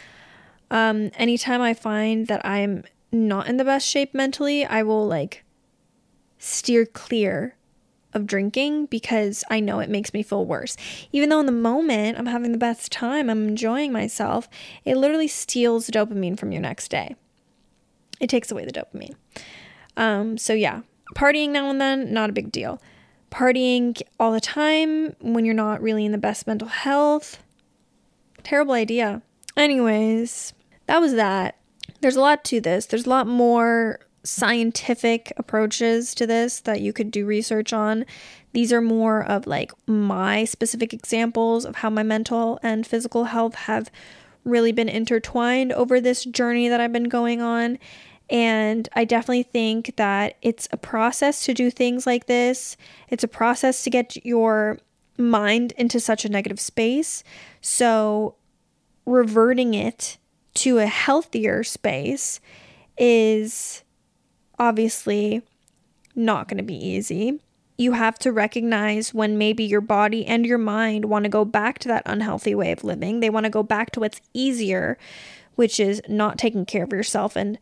Um, 0.70 1.10
anytime 1.14 1.60
I 1.62 1.74
find 1.74 2.26
that 2.26 2.44
I'm 2.44 2.84
not 3.10 3.48
in 3.48 3.56
the 3.56 3.64
best 3.64 3.86
shape 3.88 4.14
mentally, 4.14 4.64
I 4.64 4.82
will 4.82 5.06
like 5.06 5.44
steer 6.38 6.86
clear 6.86 7.56
of 8.14 8.26
drinking 8.26 8.86
because 8.86 9.44
I 9.50 9.60
know 9.60 9.80
it 9.80 9.90
makes 9.90 10.14
me 10.14 10.22
feel 10.22 10.44
worse. 10.44 10.76
Even 11.12 11.28
though 11.28 11.40
in 11.40 11.46
the 11.46 11.52
moment 11.52 12.18
I'm 12.18 12.26
having 12.26 12.52
the 12.52 12.58
best 12.58 12.90
time, 12.90 13.28
I'm 13.28 13.48
enjoying 13.48 13.92
myself, 13.92 14.48
it 14.84 14.96
literally 14.96 15.28
steals 15.28 15.88
dopamine 15.90 16.38
from 16.38 16.52
your 16.52 16.62
next 16.62 16.88
day. 16.88 17.16
It 18.20 18.28
takes 18.28 18.50
away 18.50 18.64
the 18.64 18.72
dopamine. 18.72 19.14
Um, 19.96 20.38
so 20.38 20.52
yeah, 20.52 20.82
partying 21.14 21.50
now 21.50 21.70
and 21.70 21.80
then, 21.80 22.12
not 22.12 22.30
a 22.30 22.32
big 22.32 22.50
deal. 22.50 22.80
Partying 23.30 24.00
all 24.18 24.32
the 24.32 24.40
time 24.40 25.14
when 25.20 25.44
you're 25.44 25.54
not 25.54 25.82
really 25.82 26.04
in 26.04 26.12
the 26.12 26.18
best 26.18 26.46
mental 26.46 26.68
health, 26.68 27.42
terrible 28.42 28.72
idea. 28.72 29.22
Anyways, 29.56 30.54
that 30.86 31.00
was 31.00 31.14
that. 31.14 31.56
There's 32.00 32.16
a 32.16 32.20
lot 32.20 32.44
to 32.44 32.60
this. 32.60 32.86
There's 32.86 33.06
a 33.06 33.10
lot 33.10 33.26
more 33.26 34.00
scientific 34.22 35.32
approaches 35.36 36.14
to 36.14 36.26
this 36.26 36.60
that 36.60 36.80
you 36.80 36.92
could 36.92 37.10
do 37.10 37.24
research 37.26 37.72
on. 37.72 38.04
These 38.52 38.72
are 38.72 38.80
more 38.80 39.22
of 39.24 39.46
like 39.46 39.72
my 39.86 40.44
specific 40.44 40.92
examples 40.92 41.64
of 41.64 41.76
how 41.76 41.90
my 41.90 42.02
mental 42.02 42.58
and 42.62 42.86
physical 42.86 43.24
health 43.24 43.54
have 43.54 43.90
really 44.44 44.72
been 44.72 44.88
intertwined 44.88 45.72
over 45.72 46.00
this 46.00 46.24
journey 46.24 46.68
that 46.68 46.80
I've 46.80 46.92
been 46.92 47.08
going 47.08 47.42
on. 47.42 47.78
And 48.30 48.88
I 48.94 49.04
definitely 49.04 49.44
think 49.44 49.96
that 49.96 50.36
it's 50.42 50.68
a 50.70 50.76
process 50.76 51.44
to 51.46 51.54
do 51.54 51.70
things 51.70 52.06
like 52.06 52.26
this. 52.26 52.76
It's 53.08 53.24
a 53.24 53.28
process 53.28 53.82
to 53.84 53.90
get 53.90 54.24
your 54.24 54.78
mind 55.16 55.72
into 55.76 55.98
such 55.98 56.24
a 56.24 56.28
negative 56.28 56.60
space. 56.60 57.24
So, 57.60 58.34
reverting 59.06 59.72
it 59.72 60.18
to 60.54 60.78
a 60.78 60.86
healthier 60.86 61.64
space 61.64 62.40
is 62.98 63.82
obviously 64.58 65.42
not 66.14 66.48
going 66.48 66.58
to 66.58 66.64
be 66.64 66.76
easy. 66.76 67.40
You 67.76 67.92
have 67.92 68.18
to 68.20 68.32
recognize 68.32 69.14
when 69.14 69.38
maybe 69.38 69.64
your 69.64 69.80
body 69.80 70.26
and 70.26 70.44
your 70.44 70.58
mind 70.58 71.04
want 71.04 71.24
to 71.24 71.28
go 71.28 71.44
back 71.44 71.78
to 71.80 71.88
that 71.88 72.02
unhealthy 72.06 72.54
way 72.54 72.72
of 72.72 72.82
living. 72.82 73.20
They 73.20 73.30
want 73.30 73.44
to 73.44 73.50
go 73.50 73.62
back 73.62 73.92
to 73.92 74.00
what's 74.00 74.20
easier, 74.34 74.98
which 75.54 75.78
is 75.78 76.02
not 76.08 76.38
taking 76.38 76.66
care 76.66 76.84
of 76.84 76.92
yourself 76.92 77.36
and 77.36 77.58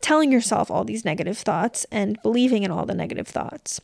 telling 0.00 0.32
yourself 0.32 0.70
all 0.70 0.84
these 0.84 1.04
negative 1.04 1.38
thoughts 1.38 1.86
and 1.92 2.20
believing 2.22 2.64
in 2.64 2.70
all 2.72 2.86
the 2.86 2.94
negative 2.94 3.28
thoughts. 3.28 3.80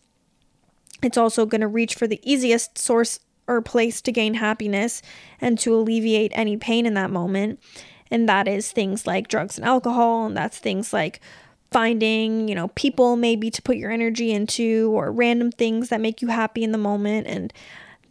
It's 1.03 1.18
also 1.18 1.47
going 1.47 1.61
to 1.61 1.68
reach 1.68 1.95
for 1.95 2.07
the 2.07 2.20
easiest 2.22 2.76
source 2.76 3.20
or 3.47 3.61
place 3.61 4.01
to 4.03 4.12
gain 4.12 4.34
happiness 4.34 5.03
and 5.40 5.59
to 5.61 5.74
alleviate 5.74 6.32
any 6.34 6.57
pain 6.57 6.86
in 6.86 6.95
that 6.95 7.11
moment. 7.11 7.61
And 8.11 8.28
that 8.28 8.47
is 8.47 8.70
things 8.70 9.07
like 9.07 9.28
drugs 9.28 9.57
and 9.57 9.66
alcohol, 9.66 10.26
and 10.26 10.36
that's 10.36 10.59
things 10.59 10.93
like 10.93 11.20
finding, 11.73 12.49
you 12.49 12.55
know, 12.55 12.68
people 12.68 13.16
maybe 13.16 13.51
to 13.51 13.62
put 13.62 13.77
your 13.77 13.91
energy 13.91 14.31
into 14.31 14.93
or 14.95 15.11
random 15.11 15.51
things 15.51 15.89
that 15.89 16.01
make 16.01 16.23
you 16.23 16.29
happy 16.29 16.62
in 16.62 16.73
the 16.73 16.79
moment. 16.79 17.27
And 17.27 17.53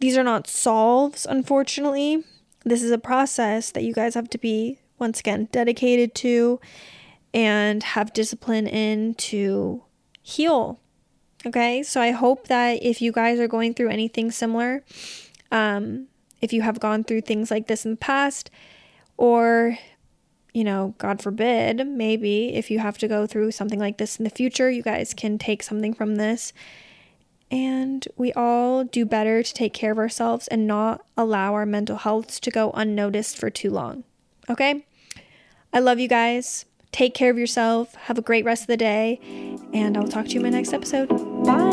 these 0.00 0.16
are 0.16 0.24
not 0.24 0.46
solves, 0.46 1.26
unfortunately. 1.26 2.24
This 2.64 2.82
is 2.82 2.90
a 2.90 2.98
process 2.98 3.70
that 3.70 3.84
you 3.84 3.92
guys 3.92 4.14
have 4.14 4.28
to 4.30 4.38
be, 4.38 4.78
once 4.98 5.20
again, 5.20 5.48
dedicated 5.52 6.14
to 6.16 6.60
and 7.32 7.82
have 7.82 8.12
discipline 8.12 8.66
in 8.66 9.14
to 9.14 9.82
heal. 10.22 10.78
Okay, 11.44 11.82
so 11.82 12.00
I 12.00 12.12
hope 12.12 12.46
that 12.48 12.82
if 12.82 13.02
you 13.02 13.10
guys 13.10 13.40
are 13.40 13.48
going 13.48 13.74
through 13.74 13.88
anything 13.88 14.30
similar, 14.30 14.84
um, 15.50 16.06
if 16.40 16.52
you 16.52 16.62
have 16.62 16.78
gone 16.78 17.02
through 17.02 17.22
things 17.22 17.50
like 17.50 17.66
this 17.66 17.84
in 17.84 17.92
the 17.92 17.96
past, 17.96 18.50
or 19.16 19.78
you 20.52 20.64
know, 20.64 20.94
God 20.98 21.22
forbid, 21.22 21.86
maybe 21.86 22.54
if 22.54 22.70
you 22.70 22.78
have 22.78 22.98
to 22.98 23.08
go 23.08 23.26
through 23.26 23.52
something 23.52 23.78
like 23.78 23.98
this 23.98 24.16
in 24.16 24.24
the 24.24 24.30
future, 24.30 24.70
you 24.70 24.82
guys 24.82 25.14
can 25.14 25.38
take 25.38 25.62
something 25.62 25.94
from 25.94 26.16
this. 26.16 26.52
And 27.50 28.06
we 28.16 28.32
all 28.32 28.84
do 28.84 29.04
better 29.04 29.42
to 29.42 29.54
take 29.54 29.74
care 29.74 29.92
of 29.92 29.98
ourselves 29.98 30.48
and 30.48 30.66
not 30.66 31.04
allow 31.16 31.54
our 31.54 31.66
mental 31.66 31.98
health 31.98 32.40
to 32.40 32.50
go 32.50 32.70
unnoticed 32.72 33.36
for 33.36 33.50
too 33.50 33.70
long. 33.70 34.04
Okay? 34.48 34.86
I 35.72 35.78
love 35.78 35.98
you 35.98 36.08
guys. 36.08 36.64
Take 36.92 37.14
care 37.14 37.30
of 37.30 37.38
yourself. 37.38 37.94
Have 37.94 38.18
a 38.18 38.22
great 38.22 38.44
rest 38.44 38.62
of 38.62 38.66
the 38.68 38.76
day. 38.76 39.20
And 39.72 39.96
I'll 39.96 40.08
talk 40.08 40.26
to 40.26 40.32
you 40.32 40.40
in 40.40 40.44
my 40.44 40.50
next 40.50 40.72
episode. 40.72 41.08
Bye. 41.44 41.72